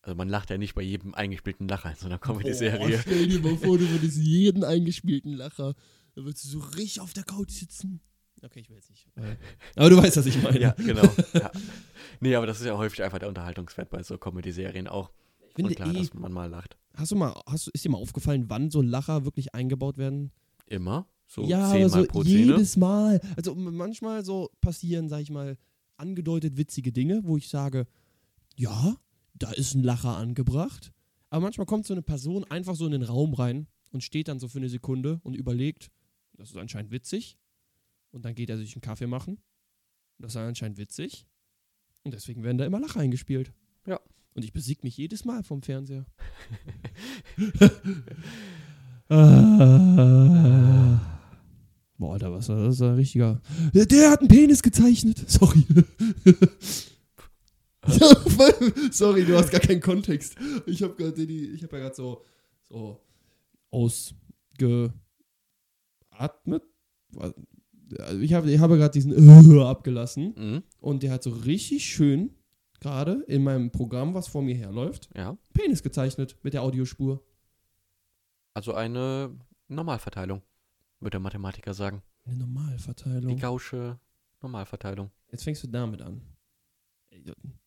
[0.02, 3.00] also man lacht ja nicht bei jedem eingespielten Lacher in so einer Comedy-Serie.
[3.00, 5.74] stell dir mal vor, du würdest jeden eingespielten Lacher,
[6.16, 8.02] da würdest du so richtig auf der Couch sitzen.
[8.44, 9.08] Okay, ich will jetzt nicht.
[9.16, 9.36] äh,
[9.76, 10.60] Aber du weißt, was ich meine.
[10.60, 11.04] Ja, genau.
[11.34, 11.52] ja.
[12.20, 15.12] Nee, aber das ist ja häufig einfach der Unterhaltungswert bei so Comedy-Serien auch.
[15.48, 16.78] Ich finde Und klar, eh, dass man mal lacht.
[16.96, 20.32] hast du mal, hast, ist dir mal aufgefallen, wann so Lacher wirklich eingebaut werden?
[20.68, 21.08] Immer.
[21.28, 22.54] So ja, zehnmal so pro Szene.
[22.54, 23.22] jedes Mal.
[23.38, 25.58] Also manchmal so passieren, sag ich mal,
[25.98, 27.88] angedeutet witzige Dinge, wo ich sage,
[28.58, 28.96] ja,
[29.36, 30.92] da ist ein Lacher angebracht.
[31.30, 34.40] Aber manchmal kommt so eine Person einfach so in den Raum rein und steht dann
[34.40, 35.90] so für eine Sekunde und überlegt,
[36.34, 37.38] das ist anscheinend witzig.
[38.14, 39.40] Und dann geht er sich einen Kaffee machen.
[40.20, 41.28] Das ist anscheinend witzig.
[42.04, 43.52] Und deswegen werden da immer Lacher eingespielt.
[43.86, 44.00] Ja.
[44.34, 46.06] Und ich besieg mich jedes Mal vom Fernseher.
[49.10, 51.02] Ah.
[52.04, 53.42] Boah, da was, das ist ein richtiger.
[53.74, 55.24] Der, der hat einen Penis gezeichnet.
[55.30, 55.66] Sorry.
[58.92, 60.36] Sorry, du hast gar keinen Kontext.
[60.66, 62.26] Ich habe gerade die, ich habe ja gerade so,
[62.64, 63.00] so
[63.70, 64.94] ausgeatmet.
[68.00, 69.14] Also ich habe ich habe gerade diesen
[69.62, 70.64] abgelassen Mhm.
[70.80, 72.32] und der hat so richtig schön
[72.80, 75.38] gerade in meinem Programm, was vor mir herläuft, Ja.
[75.54, 77.24] Penis gezeichnet mit der Audiospur.
[78.54, 79.36] Also eine
[79.68, 80.42] Normalverteilung,
[81.00, 82.04] würde der Mathematiker sagen.
[82.26, 83.38] Eine Die Normalverteilung.
[83.38, 84.00] gausche
[84.42, 85.12] Normalverteilung.
[85.32, 86.22] Jetzt fängst du damit an.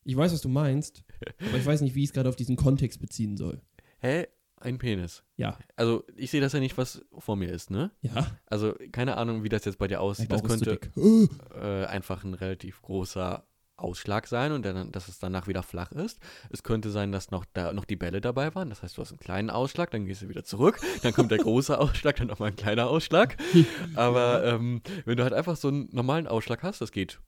[0.03, 1.03] Ich weiß, was du meinst,
[1.39, 3.61] aber ich weiß nicht, wie ich es gerade auf diesen Kontext beziehen soll.
[3.99, 4.27] Hä?
[4.59, 5.23] Ein Penis.
[5.35, 5.57] Ja.
[5.75, 7.91] Also ich sehe das ja nicht, was vor mir ist, ne?
[8.01, 8.25] Ja.
[8.47, 10.31] Also keine Ahnung, wie das jetzt bei dir aussieht.
[10.31, 10.79] Das könnte
[11.55, 13.43] äh, einfach ein relativ großer
[13.79, 16.19] Ausschlag sein und dann, dass es danach wieder flach ist.
[16.49, 18.69] Es könnte sein, dass noch da noch die Bälle dabei waren.
[18.69, 21.37] Das heißt, du hast einen kleinen Ausschlag, dann gehst du wieder zurück, dann kommt der
[21.37, 23.37] große Ausschlag, dann nochmal ein kleiner Ausschlag.
[23.95, 27.19] Aber ähm, wenn du halt einfach so einen normalen Ausschlag hast, das geht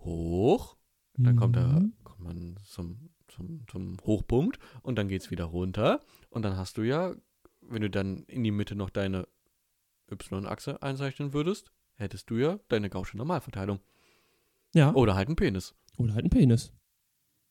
[0.00, 0.76] hoch,
[1.16, 1.92] dann kommt, er, Mhm.
[2.02, 6.00] kommt man zum, zum, zum Hochpunkt und dann geht es wieder runter.
[6.30, 7.14] Und dann hast du ja,
[7.60, 9.26] wenn du dann in die Mitte noch deine
[10.10, 13.80] Y-Achse einzeichnen würdest, hättest du ja deine gausche Normalverteilung.
[14.74, 14.94] Ja.
[14.94, 15.74] Oder halt einen Penis.
[15.96, 16.72] Oder halt ein Penis.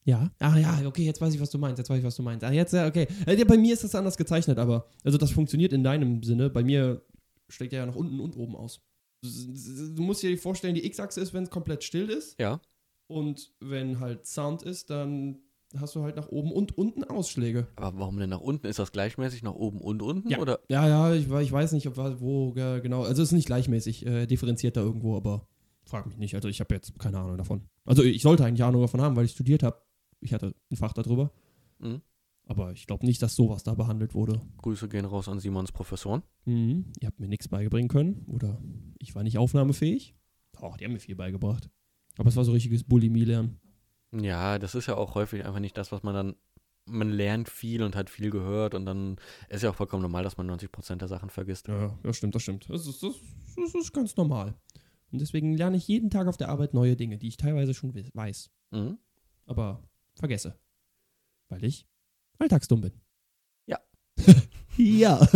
[0.04, 0.32] Ja.
[0.40, 1.78] Ah ja, okay, jetzt weiß ich, was du meinst.
[1.78, 2.44] Jetzt weiß ich, was du meinst.
[2.44, 3.08] Ah, jetzt, ja, okay.
[3.28, 4.88] Äh, ja, bei mir ist das anders gezeichnet, aber.
[5.04, 6.50] Also das funktioniert in deinem Sinne.
[6.50, 7.06] Bei mir
[7.50, 8.82] steckt er ja nach unten und oben aus.
[9.22, 12.40] Du musst dir vorstellen, die X-Achse ist, wenn es komplett still ist.
[12.40, 12.60] Ja.
[13.08, 15.40] Und wenn halt Sound ist, dann
[15.78, 17.68] hast du halt nach oben und unten Ausschläge.
[17.76, 18.68] Aber warum denn nach unten?
[18.68, 20.30] Ist das gleichmäßig nach oben und unten?
[20.30, 20.60] Ja, Oder?
[20.70, 23.04] ja, ja ich, ich weiß nicht, ob, wo genau.
[23.04, 25.48] Also es ist nicht gleichmäßig, äh, differenziert da irgendwo, aber
[25.86, 26.36] frag mich nicht.
[26.36, 27.64] Also ich habe jetzt keine Ahnung davon.
[27.86, 29.82] Also ich sollte eigentlich Ahnung davon haben, weil ich studiert habe.
[30.20, 31.32] Ich hatte ein Fach darüber.
[31.80, 32.02] Mhm.
[32.46, 34.42] Aber ich glaube nicht, dass sowas da behandelt wurde.
[34.58, 36.24] Grüße gehen raus an Simons Professoren.
[36.46, 36.92] Mhm.
[37.00, 38.62] Ihr habt mir nichts beibringen können oder
[39.00, 40.16] ich war nicht aufnahmefähig.
[40.60, 41.70] Oh, die haben mir viel beigebracht.
[42.18, 43.60] Aber es war so richtiges Bulimie-Lernen.
[44.14, 46.36] Ja, das ist ja auch häufig einfach nicht das, was man dann.
[46.86, 49.18] Man lernt viel und hat viel gehört und dann
[49.50, 51.68] ist ja auch vollkommen normal, dass man 90% der Sachen vergisst.
[51.68, 52.68] Ja, das stimmt, das stimmt.
[52.70, 53.14] Das ist, das,
[53.56, 54.56] das ist ganz normal.
[55.12, 57.94] Und deswegen lerne ich jeden Tag auf der Arbeit neue Dinge, die ich teilweise schon
[57.94, 58.98] we- weiß, Mhm.
[59.46, 59.84] aber
[60.16, 60.58] vergesse.
[61.50, 61.86] Weil ich
[62.40, 62.94] alltagsdumm bin.
[63.68, 63.80] Ja.
[64.78, 65.28] ja.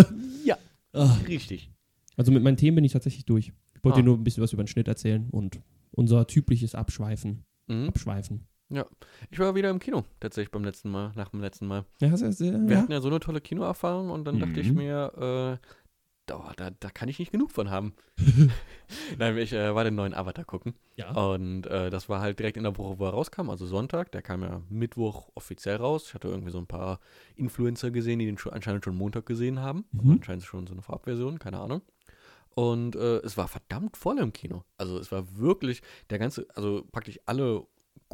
[0.43, 0.57] Ja.
[0.93, 1.71] Ah, Richtig.
[2.17, 3.51] Also mit meinen Themen bin ich tatsächlich durch.
[3.75, 4.01] Ich wollte Ah.
[4.01, 5.61] dir nur ein bisschen was über den Schnitt erzählen und
[5.91, 7.45] unser typisches Abschweifen.
[7.67, 7.89] Mhm.
[7.89, 8.47] Abschweifen.
[9.29, 11.85] Ich war wieder im Kino, tatsächlich beim letzten Mal, nach dem letzten Mal.
[11.99, 12.81] Ja, das, äh, Wir ja?
[12.81, 14.75] hatten ja so eine tolle Kinoerfahrung und dann dachte ich Mhm.
[14.77, 15.67] mir, äh,
[16.25, 17.93] da, da, da kann ich nicht genug von haben.
[19.19, 20.73] Nein, ich äh, war den neuen Avatar gucken.
[20.95, 21.11] ja.
[21.11, 24.11] Und äh, das war halt direkt in der Woche, wo er rauskam, also Sonntag.
[24.11, 26.05] Der kam ja Mittwoch offiziell raus.
[26.07, 26.99] Ich hatte irgendwie so ein paar
[27.35, 29.85] Influencer gesehen, die den schon, anscheinend schon Montag gesehen haben.
[29.91, 30.13] Mhm.
[30.13, 31.81] Anscheinend schon so eine Vorabversion, keine Ahnung.
[32.55, 34.63] Und äh, es war verdammt voll im Kino.
[34.77, 37.67] Also es war wirklich, der ganze, also praktisch alle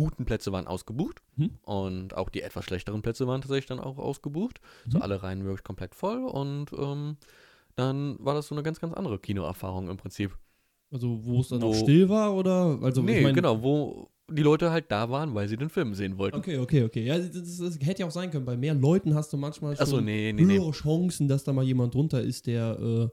[0.04, 1.22] guten Plätze waren ausgebucht.
[1.36, 1.52] Mhm.
[1.64, 4.60] Und auch die etwas schlechteren Plätze waren tatsächlich dann auch ausgebucht.
[4.90, 5.04] So Mhm.
[5.04, 6.24] alle Reihen wirklich komplett voll.
[6.26, 7.18] Und ähm,
[7.76, 10.38] dann war das so eine ganz, ganz andere Kinoerfahrung im Prinzip.
[10.92, 12.80] Also wo es dann auch Wo- still war oder?
[12.82, 15.94] Also nee, ich mein, genau, wo die Leute halt da waren, weil sie den Film
[15.94, 16.38] sehen wollten.
[16.38, 17.06] Okay, okay, okay.
[17.06, 18.46] Ja, das, das, das hätte ja auch sein können.
[18.46, 20.72] Bei mehr Leuten hast du manchmal schon Achso, nee, nee, nee.
[20.72, 23.10] Chancen, dass da mal jemand drunter ist, der äh,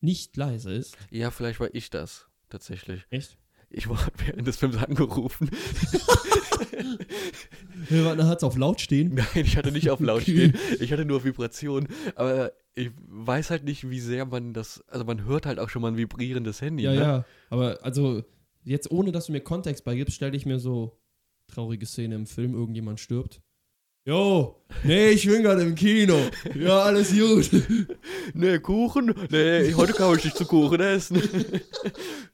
[0.00, 0.96] nicht leise ist.
[1.10, 3.06] Ja, vielleicht war ich das tatsächlich.
[3.10, 3.38] Echt?
[3.76, 5.50] Ich wurde während des Films angerufen.
[7.90, 9.14] Da hat es auf laut stehen.
[9.14, 10.50] Nein, ich hatte nicht auf laut Okay.
[10.50, 10.58] stehen.
[10.80, 11.88] Ich hatte nur Vibration.
[12.14, 14.82] Aber ich weiß halt nicht, wie sehr man das.
[14.88, 16.84] Also man hört halt auch schon mal ein vibrierendes Handy.
[16.84, 17.00] Ja, ne?
[17.00, 17.24] ja.
[17.50, 18.22] Aber also,
[18.62, 20.98] jetzt ohne dass du mir Kontext beigibst, stelle ich mir so
[21.52, 23.40] traurige Szene im Film, irgendjemand stirbt.
[24.06, 26.18] Jo, nee, ich bin gerade im Kino.
[26.54, 27.50] Ja, alles gut.
[28.34, 29.14] Nee, Kuchen?
[29.30, 31.22] Nee, heute kann ich nicht zu Kuchen essen.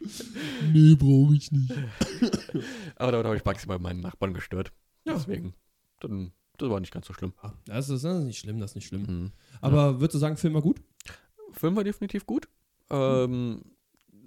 [0.72, 1.72] nee, brauche ich nicht.
[2.96, 4.72] Aber damit habe ich maximal meinen Nachbarn gestört.
[5.04, 5.14] Ja.
[5.14, 5.54] Deswegen.
[6.00, 7.32] Dann, das war nicht ganz so schlimm.
[7.66, 9.02] Das ist, das ist nicht schlimm, das ist nicht schlimm.
[9.02, 9.32] Mhm.
[9.60, 10.80] Aber würdest du sagen, Film war gut?
[11.52, 12.48] Film war definitiv gut.
[12.90, 13.62] Ähm,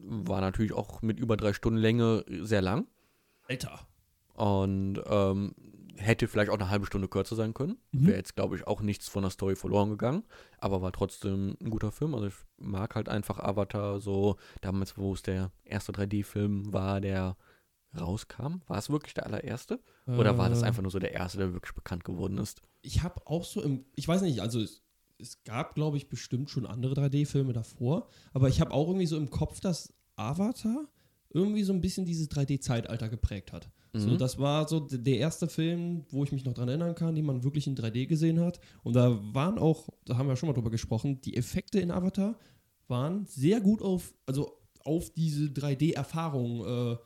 [0.03, 2.87] war natürlich auch mit über drei Stunden Länge sehr lang.
[3.47, 3.87] Alter.
[4.33, 5.53] Und ähm,
[6.01, 7.77] hätte vielleicht auch eine halbe Stunde kürzer sein können.
[7.91, 8.07] Mhm.
[8.07, 10.23] Wäre jetzt, glaube ich, auch nichts von der Story verloren gegangen.
[10.57, 12.13] Aber war trotzdem ein guter Film.
[12.15, 14.37] Also ich mag halt einfach Avatar so.
[14.61, 17.37] Damals, wo es der erste 3D-Film war, der
[17.99, 18.61] rauskam.
[18.67, 19.79] War es wirklich der allererste?
[20.07, 22.61] Oder war das Äh, einfach nur so der erste, der wirklich bekannt geworden ist?
[22.81, 24.81] Ich habe auch so im, ich weiß nicht, also es,
[25.17, 29.17] es gab, glaube ich, bestimmt schon andere 3D-Filme davor, aber ich habe auch irgendwie so
[29.17, 30.87] im Kopf, dass Avatar
[31.33, 33.69] irgendwie so ein bisschen dieses 3D-Zeitalter geprägt hat.
[33.93, 34.17] So, Mhm.
[34.17, 37.43] das war so der erste Film, wo ich mich noch dran erinnern kann, den man
[37.43, 38.59] wirklich in 3D gesehen hat.
[38.83, 42.37] Und da waren auch, da haben wir schon mal drüber gesprochen, die Effekte in Avatar
[42.87, 46.97] waren sehr gut auf, also auf diese 3D-Erfahrung äh,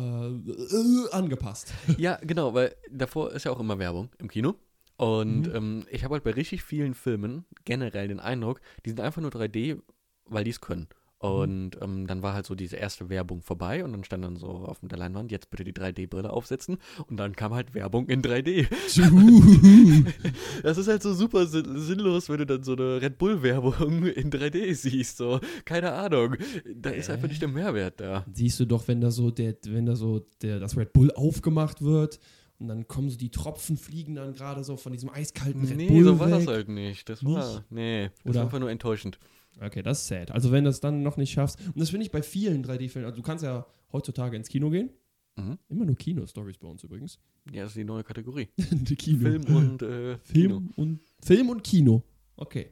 [0.00, 1.72] äh, angepasst.
[1.98, 4.54] Ja, genau, weil davor ist ja auch immer Werbung im Kino.
[4.96, 5.54] Und Mhm.
[5.54, 9.30] ähm, ich habe halt bei richtig vielen Filmen generell den Eindruck, die sind einfach nur
[9.30, 9.80] 3D,
[10.26, 10.88] weil die es können.
[11.22, 14.48] Und ähm, dann war halt so diese erste Werbung vorbei und dann stand dann so
[14.48, 16.78] auf der Leinwand, jetzt bitte die 3D-Brille aufsetzen.
[17.06, 18.66] Und dann kam halt Werbung in 3D.
[20.62, 24.30] Das ist halt so super sinn sinnlos, wenn du dann so eine Red Bull-Werbung in
[24.30, 25.16] 3D siehst.
[25.16, 26.36] So, keine Ahnung.
[26.74, 28.24] Da ist einfach nicht der Mehrwert da.
[28.32, 31.82] Siehst du doch, wenn da so der, wenn da so der, das Red Bull aufgemacht
[31.82, 32.18] wird
[32.58, 35.88] und dann kommen so die Tropfen fliegen dann gerade so von diesem eiskalten Red Nee,
[35.88, 36.38] Bull so war weg.
[36.38, 37.08] das halt nicht.
[37.08, 39.18] Das war, nee, das Oder- war einfach nur enttäuschend.
[39.60, 40.30] Okay, das ist sad.
[40.30, 41.58] Also wenn du es dann noch nicht schaffst.
[41.66, 43.06] Und das finde ich bei vielen 3D-Filmen.
[43.06, 44.90] Also du kannst ja heutzutage ins Kino gehen.
[45.36, 45.58] Mhm.
[45.68, 47.18] Immer nur Kino-Stories bei uns übrigens.
[47.52, 48.48] Ja, das ist die neue Kategorie.
[48.56, 49.20] Die Kino.
[49.20, 50.58] Film und äh, Kino.
[50.58, 52.02] Film und Film und Kino.
[52.36, 52.68] Okay.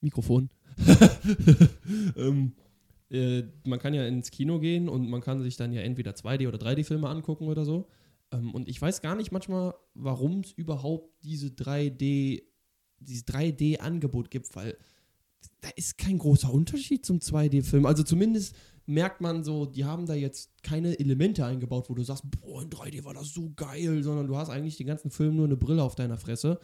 [0.00, 0.48] Mikrofon.
[2.16, 2.52] ähm,
[3.10, 6.48] äh, man kann ja ins Kino gehen und man kann sich dann ja entweder 2D
[6.48, 7.88] oder 3D-Filme angucken oder so.
[8.32, 12.42] Ähm, und ich weiß gar nicht manchmal, warum es überhaupt diese 3D,
[13.00, 14.76] dieses 3D-Angebot gibt, weil
[15.60, 17.86] da ist kein großer Unterschied zum 2D-Film.
[17.86, 18.54] Also zumindest
[18.86, 22.70] merkt man so, die haben da jetzt keine Elemente eingebaut, wo du sagst, boah, in
[22.70, 25.82] 3D war das so geil, sondern du hast eigentlich den ganzen Film nur eine Brille
[25.82, 26.58] auf deiner Fresse,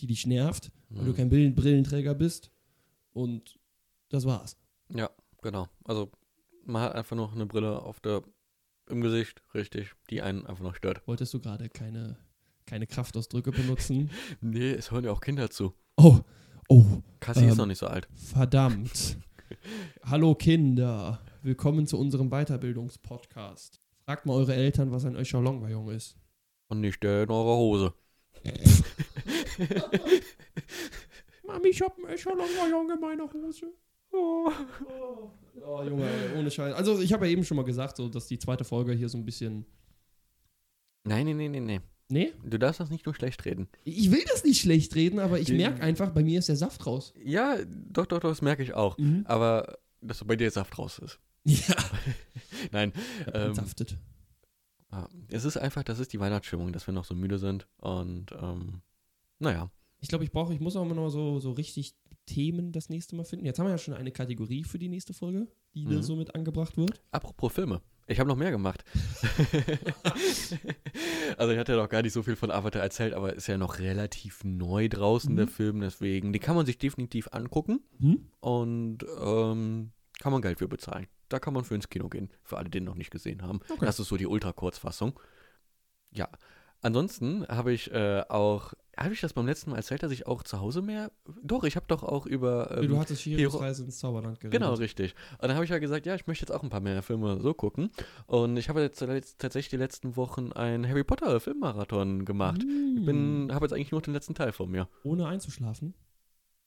[0.00, 1.16] die dich nervt, weil du Mhm.
[1.16, 2.50] kein Brillen- Brillenträger bist.
[3.12, 3.58] Und
[4.08, 4.56] das war's.
[4.94, 5.10] Ja,
[5.42, 5.68] genau.
[5.84, 6.10] Also
[6.64, 8.22] man hat einfach noch eine Brille auf der
[8.88, 11.06] im Gesicht, richtig, die einen einfach noch stört.
[11.08, 12.16] Wolltest du gerade keine,
[12.66, 14.10] keine Kraftausdrücke benutzen?
[14.40, 15.74] Nee, es hören ja auch Kinder zu.
[15.96, 16.20] Oh,
[16.68, 16.84] oh,
[17.20, 18.08] Cassie ist Ähm, noch nicht so alt.
[18.14, 19.16] verdammt.
[20.04, 23.80] Hallo Kinder, willkommen zu unserem Weiterbildungspodcast.
[24.04, 26.16] Fragt mal eure Eltern, was ein Echelon-Ballon ist.
[26.68, 27.94] Und nicht der in eurer Hose.
[31.46, 33.72] Mami, ich hab einen Echelon-Ballon in meiner Hose.
[34.12, 34.50] Oh.
[35.64, 36.74] oh, Junge, ey, ohne Scheiß.
[36.74, 39.18] Also ich habe ja eben schon mal gesagt, so, dass die zweite Folge hier so
[39.18, 39.66] ein bisschen...
[41.04, 41.80] Nein, nee, nee, nee, nee.
[42.08, 43.68] Nee, Du darfst das nicht nur schlecht reden.
[43.84, 46.86] ich will das nicht schlecht reden, aber ich merke einfach, bei mir ist der Saft
[46.86, 47.12] raus.
[47.24, 48.96] Ja, doch, doch, doch, das merke ich auch.
[49.24, 51.18] Aber dass bei dir Saft raus ist.
[51.48, 51.76] Ja,
[52.72, 52.92] Nein,
[53.32, 53.96] ähm, saftet.
[54.90, 57.66] ah, es ist einfach, das ist die Weihnachtsstimmung, dass wir noch so müde sind.
[57.78, 58.82] Und ähm,
[59.38, 59.70] naja.
[60.00, 61.94] Ich glaube, ich brauche, ich muss auch immer noch so, so richtig
[62.26, 63.46] Themen das nächste Mal finden.
[63.46, 65.90] Jetzt haben wir ja schon eine Kategorie für die nächste Folge, die Mhm.
[65.90, 67.00] da so mit angebracht wird.
[67.12, 67.80] Apropos Filme.
[68.08, 68.84] Ich habe noch mehr gemacht.
[71.36, 73.58] also ich hatte ja noch gar nicht so viel von Avatar erzählt, aber ist ja
[73.58, 75.36] noch relativ neu draußen, Mhm.
[75.36, 75.80] der Film.
[75.80, 78.26] Deswegen, die kann man sich definitiv angucken Hm?
[78.40, 79.90] und ähm,
[80.20, 81.06] kann man Geld für bezahlen.
[81.28, 83.60] Da kann man für ins Kino gehen, für alle, die ihn noch nicht gesehen haben.
[83.68, 83.84] Okay.
[83.84, 85.18] Das ist so die Ultra-Kurzfassung.
[86.12, 86.28] Ja.
[86.86, 90.44] Ansonsten habe ich äh, auch, habe ich das beim letzten Mal erzählt, dass ich auch
[90.44, 91.10] zu Hause mehr,
[91.42, 94.60] doch, ich habe doch auch über ähm, du hattest Hero- Reise ins Zauberland geredet.
[94.60, 95.16] Genau, richtig.
[95.32, 97.40] Und dann habe ich ja gesagt, ja, ich möchte jetzt auch ein paar mehr Filme
[97.40, 97.90] so gucken.
[98.26, 99.00] Und ich habe jetzt
[99.38, 102.62] tatsächlich die letzten Wochen einen Harry Potter Filmmarathon gemacht.
[102.62, 102.96] Hm.
[103.00, 104.88] Ich bin, habe jetzt eigentlich nur den letzten Teil vor mir.
[105.02, 105.94] Ohne einzuschlafen.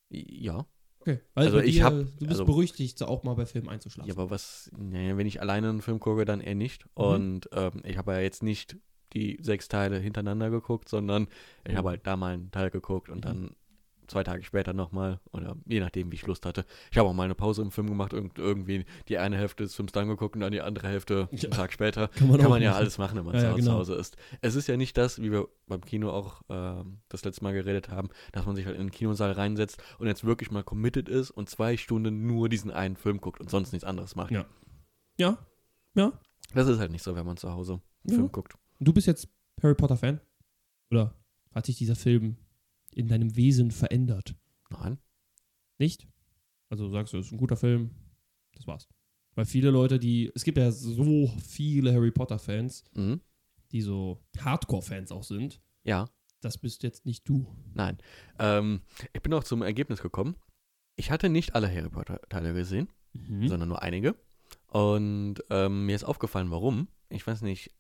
[0.10, 0.66] Ja.
[1.00, 1.22] Okay.
[1.34, 4.10] Weil Also bei ich dir, hab- du bist also- berüchtigt, auch mal bei Filmen einzuschlafen.
[4.10, 6.84] Ja, aber was, naja, wenn ich alleine einen Film gucke, dann eher nicht.
[6.88, 6.90] Mhm.
[7.04, 8.76] Und ähm, ich habe ja jetzt nicht
[9.14, 11.28] die sechs Teile hintereinander geguckt, sondern
[11.66, 11.78] ich Mhm.
[11.78, 13.22] habe halt da mal einen Teil geguckt und Mhm.
[13.22, 13.56] dann
[14.08, 16.66] zwei Tage später nochmal oder je nachdem, wie ich Lust hatte.
[16.90, 19.76] Ich habe auch mal eine Pause im Film gemacht und irgendwie die eine Hälfte des
[19.76, 21.44] Films dann geguckt und dann die andere Hälfte Ja.
[21.44, 22.08] einen Tag später.
[22.08, 22.80] Kann man, Kann man ja machen.
[22.82, 23.74] alles machen, wenn man Ja, zu ja, Hause- genau.
[23.78, 24.18] Hause ist.
[24.42, 27.90] Es ist ja nicht das, wie wir beim Kino auch ähm, das letzte Mal geredet
[27.90, 31.30] haben, dass man sich halt in den Kinosaal reinsetzt und jetzt wirklich mal committed ist
[31.30, 34.32] und zwei Stunden nur diesen einen Film guckt und sonst nichts anderes macht.
[34.32, 34.46] Ja.
[35.20, 35.38] Ja.
[35.94, 36.14] Ja.
[36.56, 38.16] Das ist halt nicht so, wenn man zu Hause einen.
[38.16, 38.56] Film guckt.
[38.80, 39.28] Du bist jetzt
[39.62, 40.20] Harry Potter-Fan?
[40.92, 41.14] Oder
[41.54, 42.38] hat sich dieser Film
[42.94, 44.36] in deinem Wesen verändert?
[44.70, 44.98] Nein.
[45.78, 46.08] Nicht?
[46.70, 47.92] Also sagst du, es ist ein guter Film,
[48.54, 48.88] das war's.
[49.36, 53.22] Weil viele Leute, die, es gibt ja so viele Harry Potter-Fans, Mhm.
[53.72, 55.62] die so Hardcore-Fans auch sind.
[55.84, 56.10] Ja,
[56.42, 57.46] Das bist jetzt nicht du.
[57.74, 57.98] nein.
[58.40, 58.82] Ähm,
[59.14, 60.36] ich bin auch zum Ergebnis gekommen.
[60.96, 63.48] Ich hatte nicht alle Harry Potter-Teile gesehen, Mhm.
[63.48, 64.16] sondern nur einige.
[64.68, 66.88] Und ähm, mir ist aufgefallen, warum.
[67.10, 67.72] Ich weiß nicht,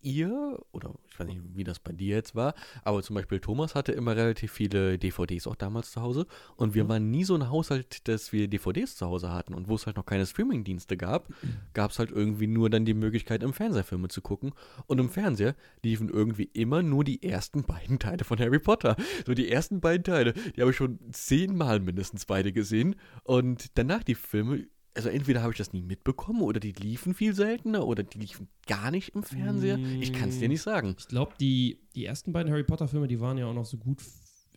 [0.00, 3.74] ihr oder ich weiß nicht, wie das bei dir jetzt war, aber zum Beispiel Thomas
[3.74, 6.26] hatte immer relativ viele DVDs auch damals zu Hause.
[6.56, 6.88] Und wir Mhm.
[6.88, 9.54] waren nie so ein Haushalt, dass wir DVDs zu Hause hatten.
[9.54, 11.28] Und wo es halt noch keine Streaming-Dienste gab,
[11.74, 14.52] gab es halt irgendwie nur dann die Möglichkeit, im Fernseher Filme zu gucken.
[14.86, 18.96] Und im Fernseher liefen irgendwie immer nur die ersten beiden Teile von Harry Potter.
[19.26, 22.94] So die ersten beiden Teile, die habe ich schon zehnmal mindestens beide gesehen.
[23.24, 24.66] Und danach die Filme,
[24.98, 28.48] also entweder habe ich das nie mitbekommen oder die liefen viel seltener oder die liefen
[28.66, 29.78] gar nicht im Fernseher.
[30.00, 30.94] Ich kann es dir nicht sagen.
[30.98, 34.02] Ich glaube, die, die ersten beiden Harry Potter-Filme, die waren ja auch noch so gut,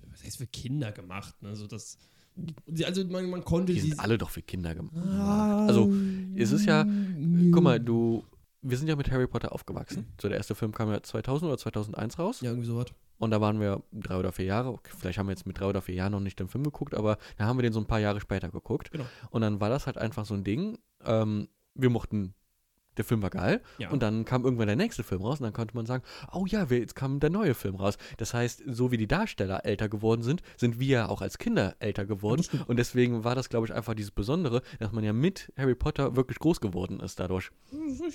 [0.10, 1.42] was heißt für Kinder gemacht.
[1.42, 1.50] Ne?
[1.50, 1.98] Also, das,
[2.68, 3.90] die- also man, man konnte Die sie.
[3.90, 4.96] sind alle doch für Kinder gemacht.
[4.98, 5.94] Ah, Also,
[6.36, 8.24] es ist ja- mm, Guck mal, du,
[8.62, 10.14] wir sind ja mit Harry Potter aufgewachsen.
[10.22, 12.42] So der erste Film kam ja 2000 oder 2001 raus.
[12.42, 12.88] Ja, irgendwie sowas.
[13.18, 14.80] Und da waren wir drei oder vier Jahre.
[14.84, 17.18] Vielleicht haben wir jetzt mit drei oder vier Jahren noch nicht den Film geguckt, aber
[17.38, 18.92] da haben wir den so ein paar Jahre später geguckt.
[18.92, 19.06] Genau.
[19.30, 20.80] Und dann war das halt einfach so ein Ding.
[21.04, 22.34] Ähm, wir mochten,
[22.98, 23.62] der Film war geil.
[23.78, 23.90] Ja.
[23.90, 26.66] Und dann kam irgendwann der nächste Film raus und dann konnte man sagen, oh ja,
[26.66, 27.98] jetzt kam der neue Film raus.
[28.18, 31.76] Das heißt, so wie die Darsteller älter geworden sind, sind wir ja auch als Kinder
[31.80, 32.46] älter geworden.
[32.68, 36.16] und deswegen war das, glaube ich, einfach dieses Besondere, dass man ja mit Harry Potter
[36.16, 37.52] wirklich groß geworden ist dadurch.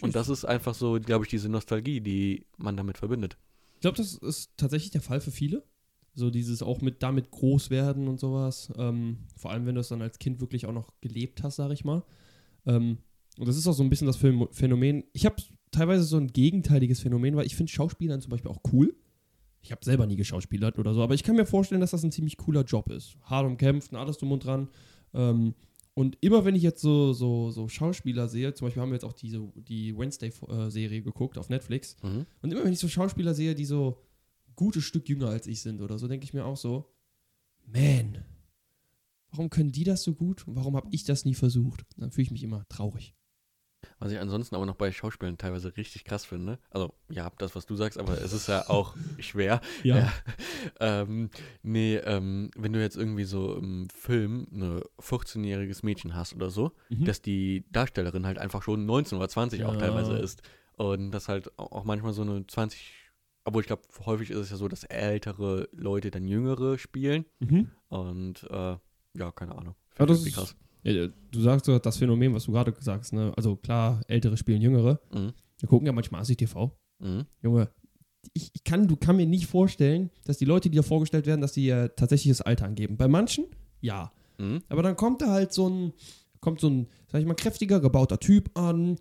[0.00, 3.36] Und das ist einfach so, glaube ich, diese Nostalgie, die man damit verbindet.
[3.74, 5.64] Ich glaube, das ist tatsächlich der Fall für viele.
[6.14, 8.72] So dieses auch mit damit groß werden und sowas.
[8.78, 11.70] Ähm, vor allem, wenn du es dann als Kind wirklich auch noch gelebt hast, sag
[11.72, 12.04] ich mal.
[12.64, 12.98] Ähm,
[13.38, 15.04] und das ist auch so ein bisschen das Phänom- Phänomen.
[15.12, 15.36] Ich habe
[15.70, 18.94] teilweise so ein gegenteiliges Phänomen, weil ich finde Schauspielern zum Beispiel auch cool.
[19.62, 22.12] Ich habe selber nie geschauspielert oder so, aber ich kann mir vorstellen, dass das ein
[22.12, 23.16] ziemlich cooler Job ist.
[23.22, 24.68] Hart umkämpft alles drum und dran.
[25.12, 25.54] Ähm,
[25.94, 29.04] und immer wenn ich jetzt so, so, so Schauspieler sehe, zum Beispiel haben wir jetzt
[29.04, 32.26] auch diese, die Wednesday-Serie geguckt auf Netflix, Mhm.
[32.42, 33.98] und immer wenn ich so Schauspieler sehe, die so
[34.46, 36.92] ein gutes Stück jünger als ich sind oder so, denke ich mir auch so,
[37.66, 38.24] man,
[39.30, 41.84] warum können die das so gut und warum habe ich das nie versucht?
[41.96, 43.14] Dann fühle ich mich immer traurig.
[43.98, 46.58] Was ich ansonsten aber noch bei Schauspielern teilweise richtig krass finde.
[46.70, 49.62] Also, ja, das, was du sagst, aber es ist ja auch schwer.
[49.82, 50.12] Ja.
[50.80, 51.30] ähm,
[51.62, 56.72] nee, ähm, wenn du jetzt irgendwie so im Film ein 14-jähriges Mädchen hast oder so,
[56.90, 57.06] mhm.
[57.06, 59.68] dass die Darstellerin halt einfach schon 19 oder 20 ja.
[59.68, 60.42] auch teilweise ist.
[60.76, 62.92] Und das halt auch manchmal so eine 20,
[63.44, 67.24] obwohl ich glaube, häufig ist es ja so, dass ältere Leute dann jüngere spielen.
[67.38, 67.70] Mhm.
[67.88, 68.76] Und äh,
[69.14, 69.74] ja, keine Ahnung.
[69.98, 70.54] Ja, das ist krass.
[70.92, 73.32] Ja, du sagst so das Phänomen, was du gerade gesagt hast, ne?
[73.36, 75.00] Also klar, ältere spielen jüngere.
[75.12, 75.32] Mhm.
[75.58, 76.78] Wir gucken ja manchmal ASI TV.
[77.00, 77.26] Mhm.
[77.42, 77.70] Junge,
[78.34, 81.40] ich, ich, kann, du kann mir nicht vorstellen, dass die Leute, die da vorgestellt werden,
[81.40, 82.96] dass die ihr tatsächliches Alter angeben.
[82.96, 83.46] Bei manchen,
[83.80, 84.12] ja.
[84.38, 84.62] Mhm.
[84.68, 85.92] Aber dann kommt da halt so ein,
[86.40, 88.98] kommt so ein, sag ich mal, kräftiger, gebauter Typ an,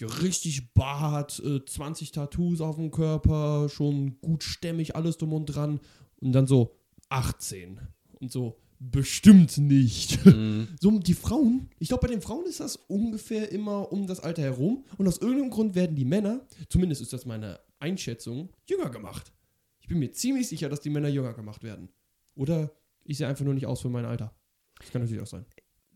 [0.00, 5.80] richtig Bart, äh, 20 Tattoos auf dem Körper, schon gut stämmig, alles drum und dran.
[6.18, 6.76] Und dann so
[7.10, 7.80] 18.
[8.20, 10.24] Und so, Bestimmt nicht.
[10.26, 10.68] Mhm.
[10.80, 14.42] So, die Frauen, ich glaube, bei den Frauen ist das ungefähr immer um das Alter
[14.42, 14.84] herum.
[14.98, 19.32] Und aus irgendeinem Grund werden die Männer, zumindest ist das meine Einschätzung, jünger gemacht.
[19.80, 21.90] Ich bin mir ziemlich sicher, dass die Männer jünger gemacht werden.
[22.34, 22.72] Oder
[23.04, 24.34] ich sehe einfach nur nicht aus für mein Alter.
[24.78, 25.46] Das kann natürlich auch sein.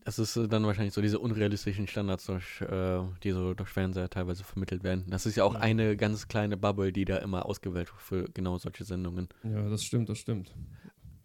[0.03, 4.09] Das ist äh, dann wahrscheinlich so diese unrealistischen Standards, durch, äh, die so durch Fernseher
[4.09, 5.05] teilweise vermittelt werden.
[5.09, 5.59] Das ist ja auch ja.
[5.59, 9.29] eine ganz kleine Bubble, die da immer ausgewählt wird für genau solche Sendungen.
[9.43, 10.51] Ja, das stimmt, das stimmt.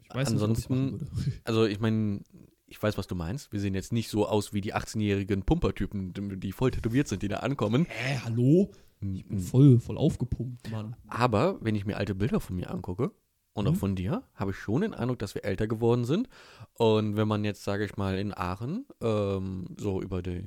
[0.09, 1.05] Ich weiß Ansonsten, nicht,
[1.45, 2.21] also ich meine,
[2.67, 3.53] ich weiß, was du meinst.
[3.53, 7.29] Wir sehen jetzt nicht so aus wie die 18-jährigen Pumpertypen, die voll tätowiert sind, die
[7.29, 7.87] da ankommen.
[7.89, 8.71] Hä, hallo?
[9.01, 10.97] Ich bin voll, voll aufgepumpt, Mann.
[11.07, 13.13] Aber wenn ich mir alte Bilder von mir angucke
[13.53, 13.71] und mhm.
[13.71, 16.29] auch von dir, habe ich schon den Eindruck, dass wir älter geworden sind.
[16.75, 20.45] Und wenn man jetzt, sage ich mal, in Aachen ähm, so über die,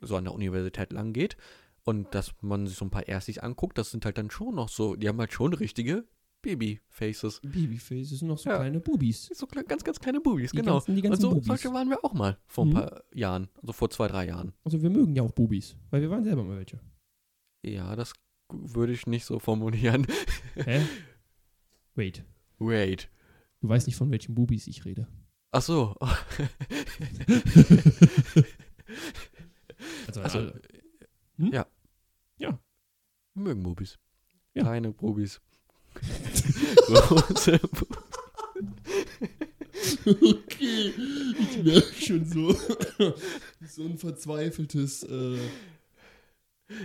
[0.00, 1.36] so an der Universität lang geht
[1.84, 4.68] und dass man sich so ein paar Erstis anguckt, das sind halt dann schon noch
[4.68, 6.04] so, die haben halt schon richtige
[6.42, 7.40] Babyfaces.
[7.40, 8.56] Babyfaces sind noch so ja.
[8.56, 9.30] kleine Bubis.
[9.32, 10.74] So ganz, ganz kleine Bubis, die genau.
[10.74, 12.74] Ganzen, die ganzen Und so, solche waren wir auch mal vor ein mhm.
[12.74, 14.52] paar Jahren, also vor zwei, drei Jahren.
[14.64, 16.80] Also wir mögen ja auch Bubis, weil wir waren selber mal welche.
[17.62, 18.12] Ja, das
[18.50, 20.06] würde ich nicht so formulieren.
[20.54, 20.84] Hä?
[21.94, 22.24] Wait.
[22.58, 23.08] Wait.
[23.60, 25.06] Du weißt nicht, von welchen Bubis ich rede.
[25.52, 25.94] Ach so.
[30.06, 30.52] also, also
[31.36, 31.52] hm?
[31.52, 31.66] ja.
[32.38, 32.58] Ja.
[33.34, 33.98] Wir mögen Bubis.
[34.54, 34.62] Ja.
[34.62, 35.40] Kleine Bubis.
[36.86, 37.60] Große
[40.04, 40.92] Okay,
[41.38, 42.54] ich merke schon so,
[43.66, 45.02] so ein verzweifeltes.
[45.04, 45.38] Äh,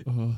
[0.06, 0.34] oh.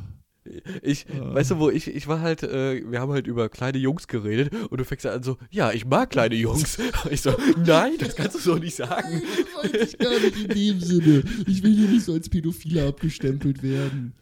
[0.81, 1.33] Ich, oh.
[1.35, 4.53] weißt du, wo ich, ich war halt, äh, wir haben halt über kleine Jungs geredet
[4.69, 6.77] und du fängst an so, ja, ich mag kleine Jungs.
[7.11, 7.33] ich so,
[7.65, 9.21] nein, das kannst du so nicht sagen.
[9.39, 11.23] Das wollte ich gar nicht in dem Sinne.
[11.47, 14.13] Ich will hier nicht so als Pädophile abgestempelt werden.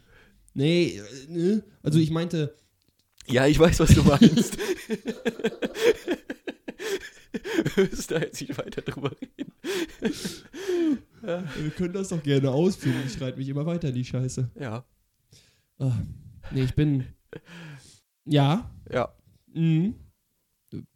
[0.54, 1.62] Nee, äh, ne?
[1.82, 2.54] Also ich meinte,
[3.30, 4.58] ja, ich weiß, was du meinst.
[7.74, 9.52] Wir müssen da jetzt nicht weiter drüber reden.
[11.22, 11.44] ja.
[11.56, 13.02] Wir können das doch gerne ausführen.
[13.06, 14.50] Ich reite mich immer weiter in die Scheiße.
[14.58, 14.84] Ja.
[15.78, 15.92] Oh,
[16.50, 17.04] nee, ich bin.
[18.24, 18.74] Ja.
[18.90, 19.14] Ja.
[19.52, 19.94] Mhm.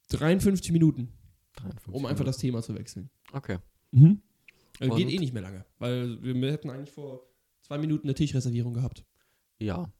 [0.08, 1.12] 53 Minuten.
[1.56, 3.10] 53 um einfach das Thema zu wechseln.
[3.32, 3.58] Okay.
[3.90, 4.22] Mhm.
[4.80, 7.28] Also geht eh nicht mehr lange, weil wir hätten eigentlich vor
[7.60, 9.04] zwei Minuten eine Tischreservierung gehabt.
[9.58, 9.92] Ja.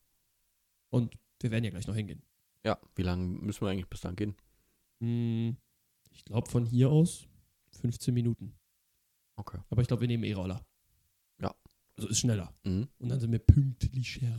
[0.91, 2.23] Und wir werden ja gleich noch hingehen.
[2.65, 4.37] Ja, wie lange müssen wir eigentlich bis dann gehen?
[5.01, 5.57] Hm,
[6.11, 7.27] ich glaube von hier aus
[7.81, 8.55] 15 Minuten.
[9.37, 9.59] Okay.
[9.71, 10.65] Aber ich glaube, wir nehmen E-Roller.
[11.41, 11.55] Ja.
[11.97, 12.55] Also ist schneller.
[12.65, 12.89] Mhm.
[12.99, 14.39] Und dann sind wir pünktlicher.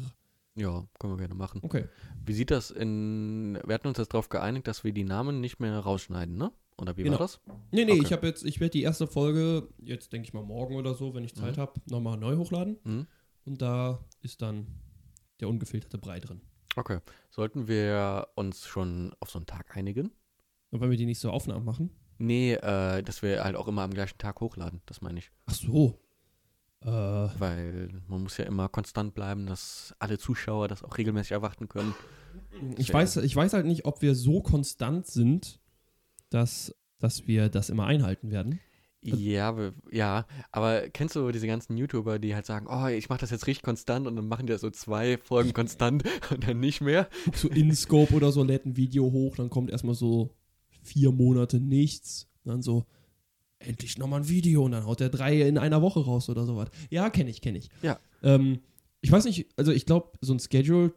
[0.55, 1.61] Ja, können wir gerne machen.
[1.63, 1.85] Okay.
[2.25, 3.59] Wie sieht das in.
[3.65, 6.51] Wir hatten uns jetzt darauf geeinigt, dass wir die Namen nicht mehr rausschneiden, ne?
[6.77, 7.19] Oder wie genau.
[7.19, 7.39] war das?
[7.71, 8.01] Nee, nee, okay.
[8.03, 11.13] ich habe jetzt, ich werde die erste Folge, jetzt denke ich mal morgen oder so,
[11.13, 11.61] wenn ich Zeit mhm.
[11.61, 12.77] habe, nochmal neu hochladen.
[12.83, 13.07] Mhm.
[13.45, 14.67] Und da ist dann
[15.39, 16.41] der ungefilterte Brei drin.
[16.75, 16.99] Okay.
[17.29, 20.11] Sollten wir uns schon auf so einen Tag einigen?
[20.71, 21.91] Und weil wir die nicht so Aufnahmen machen?
[22.17, 25.31] Nee, äh, dass wir halt auch immer am gleichen Tag hochladen, das meine ich.
[25.45, 25.99] Ach so.
[26.81, 26.87] Äh.
[26.87, 31.93] Weil man muss ja immer konstant bleiben, dass alle Zuschauer das auch regelmäßig erwarten können.
[32.77, 35.59] Ich weiß, ich weiß halt nicht, ob wir so konstant sind,
[36.29, 38.59] dass, dass wir das immer einhalten werden.
[39.03, 43.31] Ja, ja, aber kennst du diese ganzen YouTuber, die halt sagen, oh, ich mache das
[43.31, 47.07] jetzt richtig konstant und dann machen die so zwei Folgen konstant und dann nicht mehr?
[47.35, 50.35] So InScope oder so lädt ein Video hoch, dann kommt erstmal so
[50.83, 52.85] vier Monate nichts, dann so
[53.59, 56.69] endlich nochmal ein Video und dann haut der drei in einer Woche raus oder sowas.
[56.89, 57.69] Ja, kenne ich, kenne ich.
[57.81, 57.99] Ja.
[58.21, 58.59] Ähm,
[59.01, 60.93] ich weiß nicht, also ich glaube, so ein Schedule,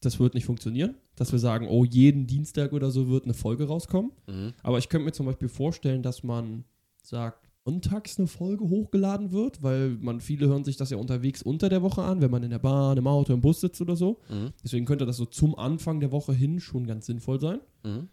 [0.00, 3.66] das wird nicht funktionieren, dass wir sagen, oh, jeden Dienstag oder so wird eine Folge
[3.66, 4.12] rauskommen.
[4.26, 4.52] Mhm.
[4.62, 6.64] Aber ich könnte mir zum Beispiel vorstellen, dass man
[7.02, 11.68] sagt, sonntags eine Folge hochgeladen wird, weil man viele hören sich das ja unterwegs unter
[11.68, 14.18] der Woche an, wenn man in der Bahn, im Auto, im Bus sitzt oder so.
[14.28, 14.52] Mhm.
[14.64, 17.60] Deswegen könnte das so zum Anfang der Woche hin schon ganz sinnvoll sein.
[17.84, 18.08] Mhm.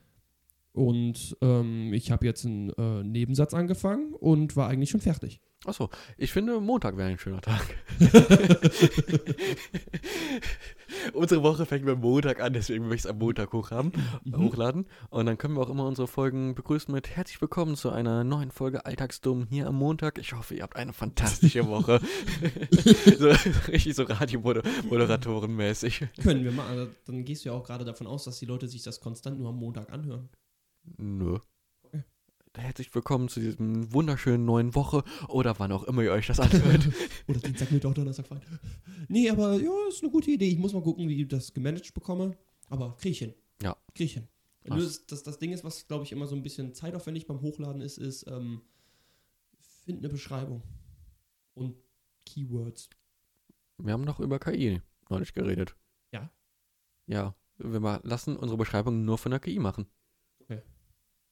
[0.71, 5.41] Und ähm, ich habe jetzt einen äh, Nebensatz angefangen und war eigentlich schon fertig.
[5.65, 7.61] Achso, ich finde, Montag wäre ein schöner Tag.
[11.13, 13.91] unsere Woche fängt mit Montag an, deswegen möchte ich es am Montag hochhaben,
[14.23, 14.37] Mhm.
[14.37, 14.85] hochladen.
[15.09, 18.51] Und dann können wir auch immer unsere Folgen begrüßen mit Herzlich willkommen zu einer neuen
[18.51, 20.17] Folge Alltagsdumm hier am Montag.
[20.17, 21.99] Ich hoffe, ihr habt eine fantastische Woche.
[23.19, 23.27] so,
[23.67, 26.05] richtig so Radiomoderatorenmäßig.
[26.23, 26.67] Können wir mal.
[26.67, 29.37] Also, dann gehst du ja auch gerade davon aus, dass die Leute sich das konstant
[29.37, 30.29] nur am Montag anhören.
[30.97, 31.37] Nö.
[32.59, 36.89] Herzlich willkommen zu diesem wunderschönen neuen Woche oder wann auch immer ihr euch das anhört.
[37.27, 38.49] Oder Dienstag, Mittwoch, Donnerstag, Freitag.
[39.07, 40.49] Nee, aber ja, ist eine gute Idee.
[40.49, 42.37] Ich muss mal gucken, wie ich das gemanagt bekomme.
[42.67, 43.33] Aber krieg ich hin.
[43.61, 43.77] Ja.
[43.95, 44.27] Krieg ich hin.
[44.65, 47.39] Nur das, das, das Ding ist, was glaube ich immer so ein bisschen zeitaufwendig beim
[47.39, 48.61] Hochladen ist, ist, ähm,
[49.85, 50.61] find eine Beschreibung.
[51.53, 51.77] Und
[52.25, 52.89] Keywords.
[53.77, 55.77] Wir haben noch über KI neulich geredet.
[56.11, 56.29] Ja?
[57.07, 59.87] Ja, wir lassen unsere Beschreibung nur von der KI machen.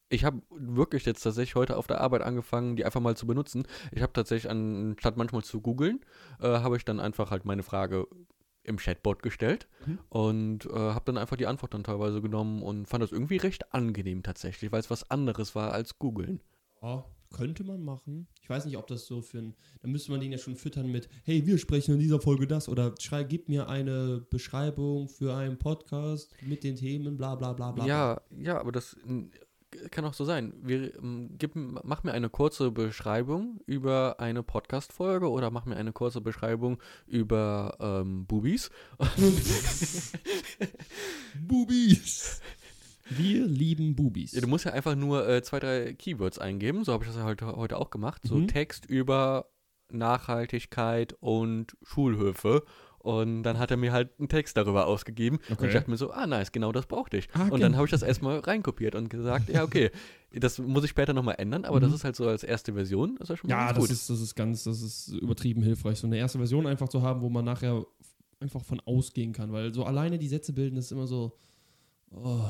[0.10, 3.68] Ich habe wirklich jetzt tatsächlich heute auf der Arbeit angefangen, die einfach mal zu benutzen.
[3.92, 6.00] Ich habe tatsächlich anstatt manchmal zu googeln,
[6.40, 8.08] äh, habe ich dann einfach halt meine Frage
[8.64, 10.00] im Chatbot gestellt Mhm.
[10.10, 13.74] und äh, habe dann einfach die Antwort dann teilweise genommen und fand das irgendwie recht
[13.74, 16.42] angenehm tatsächlich, weil es was anderes war als googeln.
[16.82, 17.06] Ja,
[17.36, 18.28] könnte man machen.
[18.42, 19.56] Ich weiß nicht, ob das so für ein.
[19.82, 22.70] Dann müsste man den ja schon füttern mit, hey, wir sprechen in dieser Folge das.
[22.70, 27.72] Oder schrei, gib mir eine Beschreibung für einen Podcast mit den Themen, bla bla bla
[27.72, 27.86] bla.
[27.86, 28.96] Ja, ja, aber das
[29.92, 30.54] kann auch so sein.
[30.62, 35.94] Wir, ähm, gib, mach mir eine kurze Beschreibung über eine Podcast-Folge oder mach mir eine
[35.94, 38.70] kurze Beschreibung über ähm, Bubis.
[41.48, 42.42] Bubis.
[43.10, 44.34] Wir lieben Bubis.
[44.34, 46.84] Ja, du musst ja einfach nur äh, zwei, drei Keywords eingeben.
[46.84, 48.22] So habe ich das ja heute, heute auch gemacht.
[48.26, 48.48] So Mhm.
[48.48, 49.50] Text über
[49.90, 52.64] Nachhaltigkeit und Schulhöfe.
[53.00, 55.38] Und dann hat er mir halt einen Text darüber ausgegeben.
[55.50, 55.68] Und Okay.
[55.68, 57.30] ich dachte mir so, ah nice, genau das brauchte ich.
[57.34, 59.92] Ah, Und dann habe ich das erstmal reinkopiert und gesagt, ja okay,
[60.34, 61.96] das muss ich später nochmal ändern, aber das Mhm.
[61.96, 63.92] ist halt so als erste Version, das ist ja schon mal ja, das gut.
[63.92, 67.22] ist, das ist ganz, das ist übertrieben hilfreich, so eine erste Version einfach zu haben,
[67.22, 67.86] wo man nachher
[68.40, 71.38] einfach von ausgehen kann, weil so alleine die Sätze bilden, das ist immer so,
[72.12, 72.42] oh,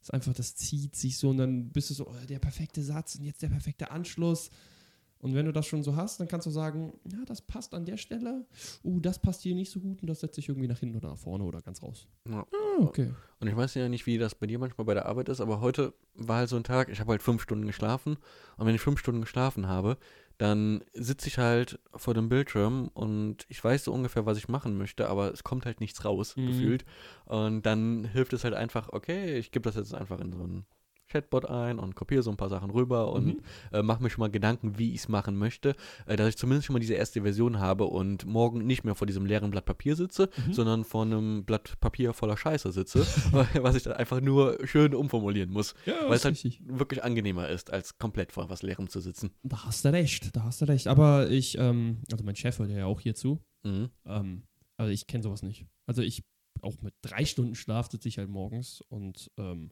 [0.00, 3.16] ist einfach, das zieht sich so und dann bist du so, oh, der perfekte Satz
[3.16, 4.50] und jetzt der perfekte Anschluss.
[5.20, 7.84] Und wenn du das schon so hast, dann kannst du sagen, ja, das passt an
[7.84, 8.46] der Stelle,
[8.84, 11.10] uh, das passt hier nicht so gut und das setze ich irgendwie nach hinten oder
[11.10, 12.06] nach vorne oder ganz raus.
[12.26, 12.40] Ja.
[12.40, 13.12] Ah, okay.
[13.38, 15.60] Und ich weiß ja nicht, wie das bei dir manchmal bei der Arbeit ist, aber
[15.60, 18.16] heute war halt so ein Tag, ich habe halt fünf Stunden geschlafen.
[18.56, 19.98] Und wenn ich fünf Stunden geschlafen habe,
[20.38, 24.78] dann sitze ich halt vor dem Bildschirm und ich weiß so ungefähr, was ich machen
[24.78, 26.46] möchte, aber es kommt halt nichts raus, Mhm.
[26.46, 26.84] gefühlt.
[27.26, 30.64] Und dann hilft es halt einfach, okay, ich gebe das jetzt einfach in so ein
[31.10, 33.40] Chatbot ein und kopiere so ein paar Sachen rüber und Mhm.
[33.72, 35.74] äh, mache mir schon mal Gedanken, wie ich es machen möchte,
[36.06, 39.06] äh, dass ich zumindest schon mal diese erste Version habe und morgen nicht mehr vor
[39.06, 40.52] diesem leeren Blatt Papier sitze, Mhm.
[40.54, 43.00] sondern vor einem Blatt Papier voller Scheiße sitze,
[43.64, 46.60] was ich dann einfach nur schön umformulieren muss, Ja, weil es halt richtig.
[46.64, 49.30] wirklich angenehmer ist, als komplett vor was Leerem zu sitzen.
[49.42, 50.86] Da hast du recht, da hast du recht.
[50.86, 53.40] Aber ich, ähm, also mein Chef hört ja auch hier zu.
[53.64, 53.90] Mhm.
[54.06, 54.42] Ähm,
[54.76, 55.66] also ich kenne sowas nicht.
[55.86, 56.22] Also ich,
[56.62, 59.70] auch mit drei Stunden Schlaf sitze ich halt morgens und ähm,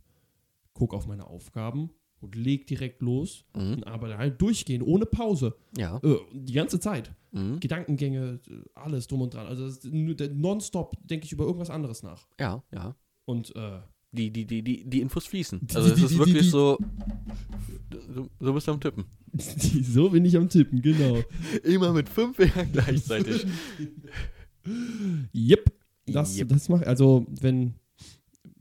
[0.79, 3.75] gucke auf meine Aufgaben und leg direkt los Mhm.
[3.75, 5.55] und arbeite halt durchgehend, ohne Pause.
[5.77, 5.99] Ja.
[6.03, 7.13] Äh, die ganze Zeit.
[7.33, 7.61] Mhm.
[7.61, 9.47] Gedankengänge, äh, alles drum und dran.
[9.47, 9.69] Also
[10.33, 12.27] nonstop denke ich über irgendwas anderes nach.
[12.41, 12.97] Ja, ja.
[13.27, 15.61] Und äh, Die, die, die, die, die Infos fließen.
[15.63, 16.79] Die- Also es ist die- wirklich die- so,
[18.15, 19.05] so, so bist du am Tippen.
[19.83, 21.23] so bin ich am Tippen, genau.
[21.63, 23.45] Immer mit fünf Fingern gleichzeitig.
[25.35, 25.73] Yep.
[26.07, 26.49] Das, Yep.
[26.49, 27.75] das macht, also wenn,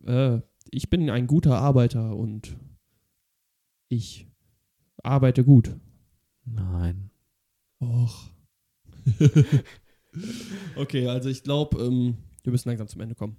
[0.06, 0.42] äh,
[0.72, 2.58] ich bin ein guter Arbeiter und
[3.90, 4.28] ich
[5.04, 5.76] arbeite gut.
[6.46, 7.12] Nein.
[7.80, 8.32] Och.
[10.76, 13.38] okay, also ich glaube, ähm, wir müssen langsam zum Ende kommen.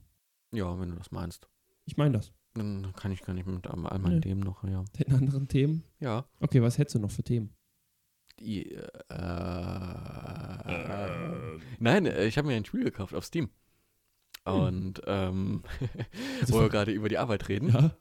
[0.53, 1.49] Ja, wenn du das meinst.
[1.85, 2.33] Ich meine das.
[2.55, 4.21] Dann kann ich gar nicht mit all meinen Ja.
[4.21, 4.85] Themen noch, ja.
[4.99, 5.85] Den anderen Themen.
[6.01, 6.27] Ja.
[6.41, 7.55] Okay, was hättest du noch für Themen?
[8.41, 8.85] Die, äh,
[11.79, 13.51] Nein, äh, ich habe mir ein Spiel gekauft auf Steam.
[14.53, 15.63] Und ähm,
[16.41, 17.69] Also wo wir gerade über die Arbeit reden.
[17.71, 17.97] Ja.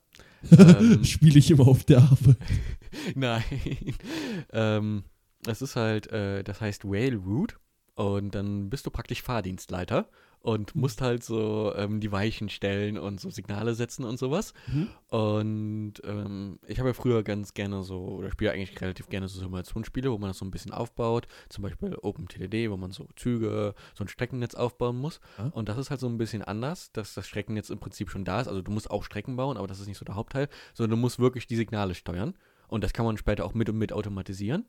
[0.52, 2.38] Ähm, Spiele ich immer auf der Arbeit.
[3.16, 3.44] Nein.
[4.52, 5.04] ähm,
[5.46, 7.58] es ist halt, äh, das heißt Whale Root.
[7.96, 10.08] Und dann bist du praktisch Fahrdienstleiter
[10.48, 10.82] und Mhm.
[10.82, 14.54] musst halt so ähm, die Weichen stellen und so Signale setzen und sowas.
[14.68, 14.88] Mhm.
[15.10, 19.40] Und ähm, ich habe ja früher ganz gerne so, oder spiele eigentlich relativ gerne so
[19.40, 21.28] Simulationsspiele, wo man das so ein bisschen aufbaut.
[21.50, 25.20] Zum Beispiel OpenTDD, wo man so Züge, so ein Streckennetz aufbauen muss.
[25.38, 25.48] Ja.
[25.48, 28.40] Und das ist halt so ein bisschen anders, dass das Streckennetz im Prinzip schon da
[28.40, 28.48] ist.
[28.48, 31.02] Also du musst auch Strecken bauen, aber das ist nicht so der Hauptteil, sondern du
[31.02, 32.36] musst wirklich die Signale steuern.
[32.70, 34.66] Und das kann man später auch mit und mit automatisieren.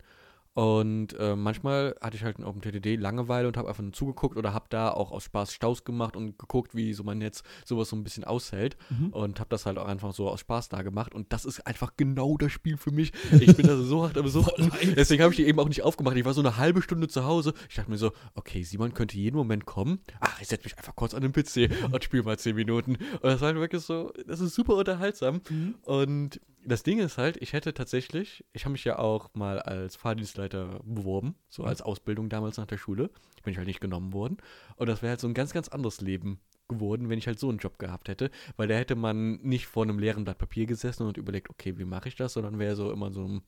[0.55, 4.37] Und äh, manchmal hatte ich halt auf dem TTD Langeweile und habe einfach nur zugeguckt
[4.37, 7.89] oder habe da auch aus Spaß Staus gemacht und geguckt, wie so man jetzt sowas
[7.91, 8.77] so ein bisschen aushält.
[8.91, 9.11] Mhm.
[9.11, 11.15] Und habe das halt auch einfach so aus Spaß da gemacht.
[11.15, 13.13] Und das ist einfach genau das Spiel für mich.
[13.41, 14.45] Ich bin da so hart aber so.
[14.97, 16.17] Deswegen habe ich die eben auch nicht aufgemacht.
[16.17, 17.55] Ich war so eine halbe Stunde zu Hause.
[17.69, 20.01] Ich dachte mir so, okay, Simon könnte jeden Moment kommen.
[20.21, 22.97] Ach, ich setze mich einfach kurz an den PC und spiele mal 10 Minuten.
[22.97, 25.41] Und das war halt wirklich so, das ist super unterhaltsam.
[25.49, 25.77] Mhm.
[25.83, 29.97] Und das Ding ist halt, ich hätte tatsächlich, ich habe mich ja auch mal als
[29.97, 33.11] Fahrdienstleiter beworben, so als Ausbildung damals nach der Schule.
[33.43, 34.37] Bin ich halt nicht genommen worden.
[34.77, 37.49] Und das wäre halt so ein ganz, ganz anderes Leben geworden, wenn ich halt so
[37.49, 38.31] einen Job gehabt hätte.
[38.57, 41.85] Weil da hätte man nicht vor einem leeren Blatt Papier gesessen und überlegt, okay, wie
[41.85, 43.43] mache ich das, sondern wäre so immer so einem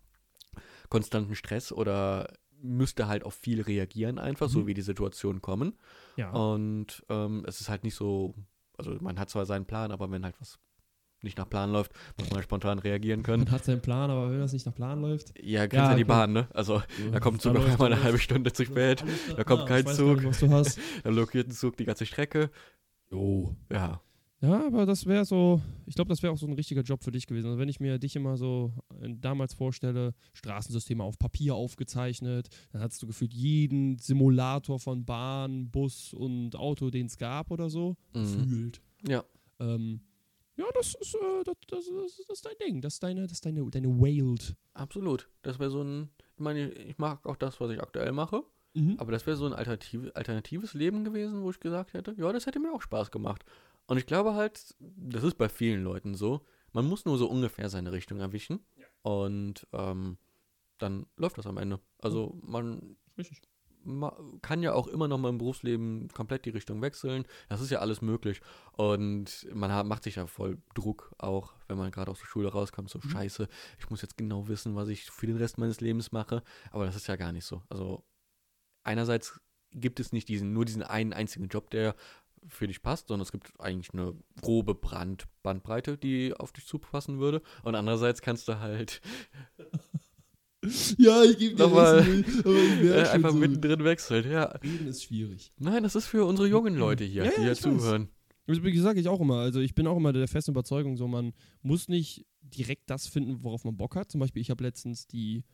[0.89, 4.67] konstanten Stress oder müsste halt auf viel reagieren einfach, so Mhm.
[4.67, 5.79] wie die Situationen kommen.
[6.17, 6.31] Ja.
[6.31, 8.35] Und ähm, es ist halt nicht so,
[8.77, 10.59] also man hat zwar seinen Plan, aber wenn halt was
[11.23, 13.45] nicht nach Plan läuft, muss man spontan reagieren können.
[13.45, 15.33] Man hat seinen Plan, aber wenn das nicht nach Plan läuft.
[15.43, 16.05] Ja, kennst Ja, ja, die.
[16.05, 16.49] Bahn, ne?
[16.55, 19.05] Also, da kommt ein Zug auf einmal eine halbe Stunde zu spät,
[19.37, 20.23] da kommt Ah, kein Zug.
[20.23, 22.51] Nicht, was dann blockiert ein Zug die ganze Strecke.
[23.11, 23.55] Jo.
[23.73, 24.01] Ja.
[24.43, 27.11] Ja, aber das wäre so, ich glaube, das wäre auch so ein richtiger Job für
[27.11, 27.49] dich gewesen.
[27.49, 32.81] Also wenn ich mir dich immer so äh, damals vorstelle, Straßensysteme auf Papier aufgezeichnet, dann
[32.81, 37.97] hattest du gefühlt jeden Simulator von Bahn, Bus und Auto, den es gab oder so,
[38.15, 38.23] Mhm.
[38.23, 38.81] gefühlt.
[39.07, 39.25] Ja.
[39.59, 40.01] Ähm,
[40.61, 43.33] ja, das ist, äh, das, das, das, das ist dein Ding, das ist deine, das
[43.33, 44.57] ist deine, deine Wild.
[44.75, 45.29] Absolut.
[45.43, 48.43] Das wäre so ein, ich meine, ich mag auch das, was ich aktuell mache,
[48.73, 48.95] Mhm.
[48.99, 52.47] aber das wäre so ein alternativ, alternatives Leben gewesen, wo ich gesagt hätte, ja, das
[52.47, 53.45] hätte mir auch Spaß gemacht.
[53.89, 56.43] Und ich glaube halt, das ist bei vielen Leuten so,
[56.73, 58.61] man muss nur so ungefähr seine Richtung erwischen
[59.03, 60.19] und ähm,
[60.79, 61.81] dann läuft das am Ende.
[61.99, 63.43] Also man Richtig.
[64.43, 67.25] Kann ja auch immer noch mal im Berufsleben komplett die Richtung wechseln.
[67.49, 68.41] Das ist ja alles möglich.
[68.73, 72.49] Und man hat, macht sich ja voll Druck, auch wenn man gerade aus der Schule
[72.49, 72.91] rauskommt.
[72.91, 73.11] So, Mhm.
[73.11, 76.43] scheiße, ich muss jetzt genau wissen, was ich für den Rest meines Lebens mache.
[76.71, 77.63] Aber das ist ja gar nicht so.
[77.71, 78.05] Also,
[78.85, 79.41] einerseits
[79.73, 81.95] gibt es nicht diesen, nur diesen einen einzigen Job, der
[82.49, 87.19] für dich passt, sondern es gibt eigentlich eine grobe Brand Bandbreite, die auf dich zupassen
[87.21, 87.43] würde.
[87.63, 89.01] Und andererseits kannst du halt
[90.99, 94.31] Ja, ich gebe dir Nochmal, recht, aber ich äh, einfach so, mittendrin wechseln.
[94.31, 95.53] Ja, Reden ist schwierig.
[95.59, 97.61] Nein, das ist für unsere jungen Leute hier, Ja, die ja, hier weiß.
[97.61, 98.09] zuhören.
[98.47, 99.37] Also, Wie gesagt, ich auch immer.
[99.37, 101.33] Also ich bin auch immer der festen Überzeugung, so man
[101.63, 104.11] muss nicht direkt das finden, worauf man Bock hat.
[104.11, 105.45] Zum Beispiel, ich habe letztens die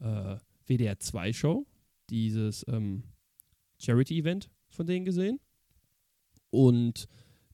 [0.00, 0.36] äh,
[0.66, 1.66] WDR 2 Show,
[2.08, 3.04] dieses ähm,
[3.78, 5.38] Charity-Event von denen gesehen.
[6.50, 7.06] Und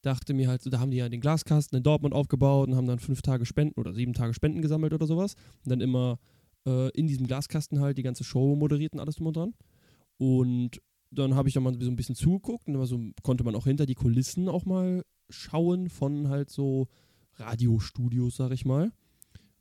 [0.03, 2.87] dachte mir halt, so, da haben die ja den Glaskasten in Dortmund aufgebaut und haben
[2.87, 5.35] dann fünf Tage Spenden oder sieben Tage Spenden gesammelt oder sowas.
[5.65, 6.19] Und dann immer
[6.67, 9.55] äh, in diesem Glaskasten halt die ganze Show moderiert und alles drum und dran.
[10.19, 13.65] Und dann habe ich da mal so ein bisschen zugeguckt und so, konnte man auch
[13.65, 16.89] hinter die Kulissen auch mal schauen von halt so
[17.35, 18.93] Radiostudios, sag ich mal.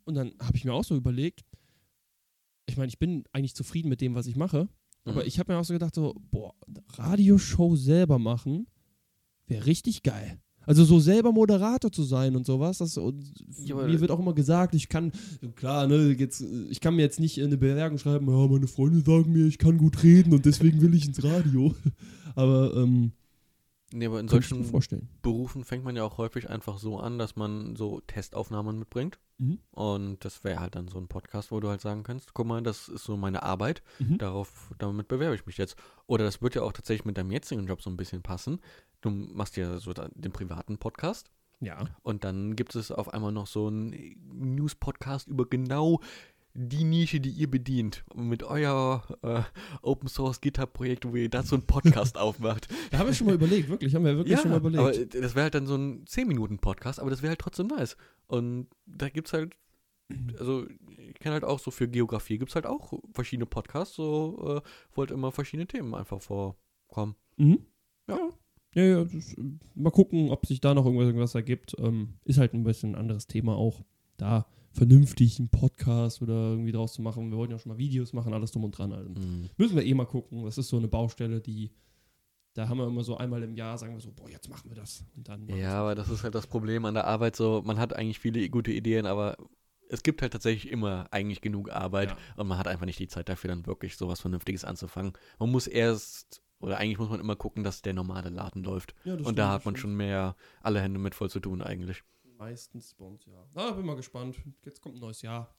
[0.05, 1.43] Und dann habe ich mir auch so überlegt,
[2.67, 4.67] ich meine, ich bin eigentlich zufrieden mit dem, was ich mache,
[5.03, 5.27] aber Mhm.
[5.27, 6.53] ich habe mir auch so gedacht, so, boah,
[6.93, 8.67] Radioshow selber machen
[9.47, 10.39] wäre richtig geil.
[10.65, 13.23] Also so selber Moderator zu sein und sowas, das, und
[13.63, 15.11] Ja, aber- mir wird auch immer gesagt, ich kann,
[15.55, 19.31] klar, ne, jetzt, ich kann mir jetzt nicht eine Bewerbung schreiben, ja, meine Freunde sagen
[19.31, 21.73] mir, ich kann gut reden und deswegen will ich ins Radio.
[22.35, 23.11] Aber ähm,
[23.93, 25.09] Nee, aber in mir solchen.
[25.21, 29.19] Berufen fängt man ja auch häufig einfach so an, dass man so Testaufnahmen mitbringt.
[29.37, 29.59] Mhm.
[29.71, 32.63] Und das wäre halt dann so ein Podcast, wo du halt sagen kannst, guck mal,
[32.63, 34.17] das ist so meine Arbeit, Mhm.
[34.17, 35.75] darauf, damit bewerbe ich mich jetzt.
[36.07, 38.59] Oder das wird ja auch tatsächlich mit deinem jetzigen Job so ein bisschen passen.
[39.01, 41.29] Du machst ja so den privaten Podcast
[41.59, 41.85] Ja.
[42.01, 43.93] und dann gibt es auf einmal noch so einen
[44.55, 45.99] News-Podcast über genau
[46.57, 48.05] die Nische, die ihr bedient.
[48.15, 49.41] Mit euer äh,
[49.81, 52.69] Open Source GitHub-Projekt, wo ihr dazu einen Podcast aufmacht.
[52.91, 54.79] Da haben wir schon mal überlegt, wirklich, haben wir wirklich schon mal überlegt.
[55.13, 57.97] aber das wäre halt dann so ein 10-Minuten-Podcast, aber das wäre halt trotzdem nice.
[58.27, 59.53] Und da gibt's halt,
[60.39, 64.69] also ich kenne halt auch so für Geografie gibt's halt auch verschiedene Podcasts, so äh,
[64.93, 67.15] wo halt immer verschiedene Themen einfach vorkommen.
[67.35, 67.65] Mhm.
[68.07, 68.29] Ja.
[68.75, 69.41] Ja, ja, das, äh,
[69.73, 71.75] mal gucken, ob sich da noch irgendwas, irgendwas ergibt.
[71.79, 73.83] Ähm, ist halt ein bisschen ein anderes Thema auch.
[74.17, 77.31] Da vernünftig einen Podcast oder irgendwie draus zu machen.
[77.31, 78.91] Wir wollten ja schon mal Videos machen, alles drum und dran.
[78.93, 79.49] Also Mhm.
[79.57, 80.43] müssen wir eh mal gucken.
[80.43, 81.71] Das ist so eine Baustelle, die,
[82.53, 84.75] da haben wir immer so einmal im Jahr, sagen wir so, boah, jetzt machen wir
[84.75, 85.03] das.
[85.15, 87.93] Und dann Ja, aber das ist halt das Problem an der Arbeit so, man hat
[87.93, 89.37] eigentlich viele gute Ideen, aber
[89.89, 92.17] es gibt halt tatsächlich immer eigentlich genug Arbeit Ja.
[92.37, 95.13] und man hat einfach nicht die Zeit dafür, dann wirklich sowas Vernünftiges anzufangen.
[95.39, 98.95] Man muss erst, oder eigentlich muss man immer gucken, dass der normale Laden läuft.
[99.03, 102.03] Ja, Und da hat man schon mehr alle Hände mit voll zu tun eigentlich.
[102.37, 103.45] Meistens bei uns, ja.
[103.53, 104.37] Na, bin mal gespannt.
[104.65, 105.55] Jetzt kommt ein neues Jahr.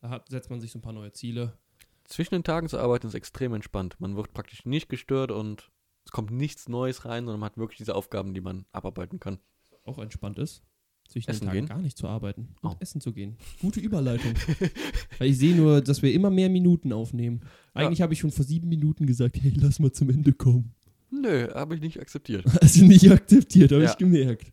[0.00, 1.58] Da hat, setzt man sich so ein paar neue Ziele.
[2.04, 3.96] Zwischen den Tagen zu arbeiten ist extrem entspannt.
[4.00, 5.70] Man wird praktisch nicht gestört und
[6.04, 9.38] es kommt nichts Neues rein, sondern man hat wirklich diese Aufgaben, die man abarbeiten kann.
[9.84, 10.62] Auch entspannt ist.
[11.08, 11.66] zwischen den Essen Tagen gehen?
[11.66, 12.76] gar nicht zu arbeiten und Oh.
[12.78, 13.36] essen zu gehen.
[13.60, 14.32] Gute Überleitung.
[15.18, 17.40] Weil ich sehe nur, dass wir immer mehr Minuten aufnehmen.
[17.74, 20.72] Eigentlich habe ich schon vor sieben Minuten gesagt, hey, lass mal zum Ende kommen.
[21.10, 22.44] Nö, habe ich nicht akzeptiert.
[22.62, 23.90] Also nicht akzeptiert, habe Ja.
[23.90, 24.52] ich gemerkt.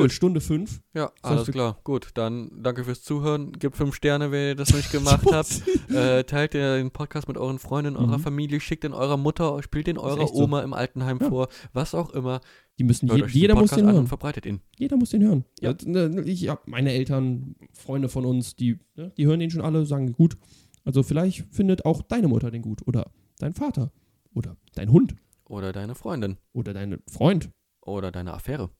[0.00, 0.12] Gut.
[0.12, 0.80] Stunde fünf.
[0.94, 1.78] Ja, alles klar.
[1.84, 3.52] Gut, dann danke fürs Zuhören.
[3.52, 5.62] Gebt fünf Sterne, wenn ihr das nicht gemacht habt.
[5.90, 8.22] Äh, teilt den Podcast mit euren Freunden, eurer Mhm.
[8.22, 10.42] Familie, schickt den eurer Mutter, spielt den eurer echt so.
[10.44, 11.28] Oma im Altenheim Ja.
[11.28, 12.40] vor, was auch immer.
[12.78, 13.96] Die müssen, je, jeder muss Podcast den hören.
[13.98, 14.60] und verbreitet ihn.
[14.78, 15.44] Jeder muss den hören.
[15.60, 15.70] Ja.
[15.70, 15.76] Ja.
[16.08, 19.84] ne, Ich habe meine Eltern, Freunde von uns, die, ne, die hören den schon alle,
[19.86, 20.36] sagen gut.
[20.84, 23.92] Also vielleicht findet auch deine Mutter den gut oder dein Vater
[24.34, 25.14] oder dein Hund
[25.44, 26.38] Oder deine Freundin.
[26.52, 27.50] oder dein Freund
[27.82, 28.70] Oder deine Affäre.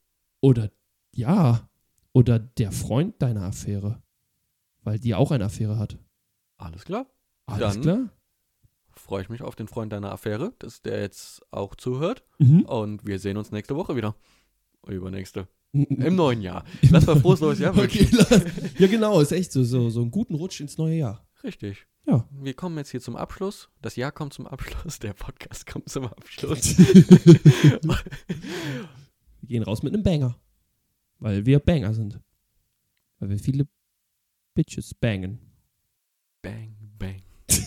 [0.40, 0.70] oder
[1.14, 1.68] ja
[2.12, 4.02] oder der Freund deiner Affäre,
[4.82, 5.98] weil die auch eine Affäre hat.
[6.58, 7.06] Alles klar.
[7.46, 8.10] Alles Dann- klar?
[8.94, 12.24] Freue ich mich auf den Freund deiner Affäre, dass der jetzt auch zuhört.
[12.38, 12.62] Mhm.
[12.66, 14.14] Und wir sehen uns nächste Woche wieder.
[14.86, 15.48] Übernächste.
[15.72, 16.64] Im neuen Jahr.
[16.90, 18.18] Lass mal frohes neues Jahr Okay, wünschen.
[18.18, 18.44] lass-
[18.78, 21.26] ja genau, ist echt so, so, so einen guten Rutsch ins neue Jahr.
[21.42, 21.86] Richtig.
[22.06, 22.28] Ja.
[22.32, 23.70] Wir kommen jetzt hier zum Abschluss.
[23.80, 24.98] Das Jahr kommt zum Abschluss.
[24.98, 26.76] Der Podcast kommt zum Abschluss.
[27.82, 30.36] Wir gehen raus mit einem Banger.
[31.23, 32.18] Weil wir Banger sind.
[33.20, 33.66] Weil wir viele
[34.55, 35.39] Bitches bangen.
[36.43, 37.23] bang, bang.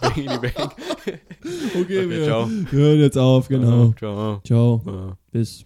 [0.00, 0.70] Bangity bang.
[1.00, 2.48] Okay, Okay, ciao.
[2.48, 3.92] wir hören jetzt auf, genau.
[3.94, 4.40] Ciao.
[4.44, 4.82] Ciao.
[4.86, 5.18] Ja.
[5.32, 5.62] Bis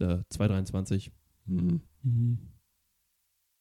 [0.00, 1.12] äh, 223.
[1.46, 1.80] Mhm.
[2.02, 2.38] Mhm.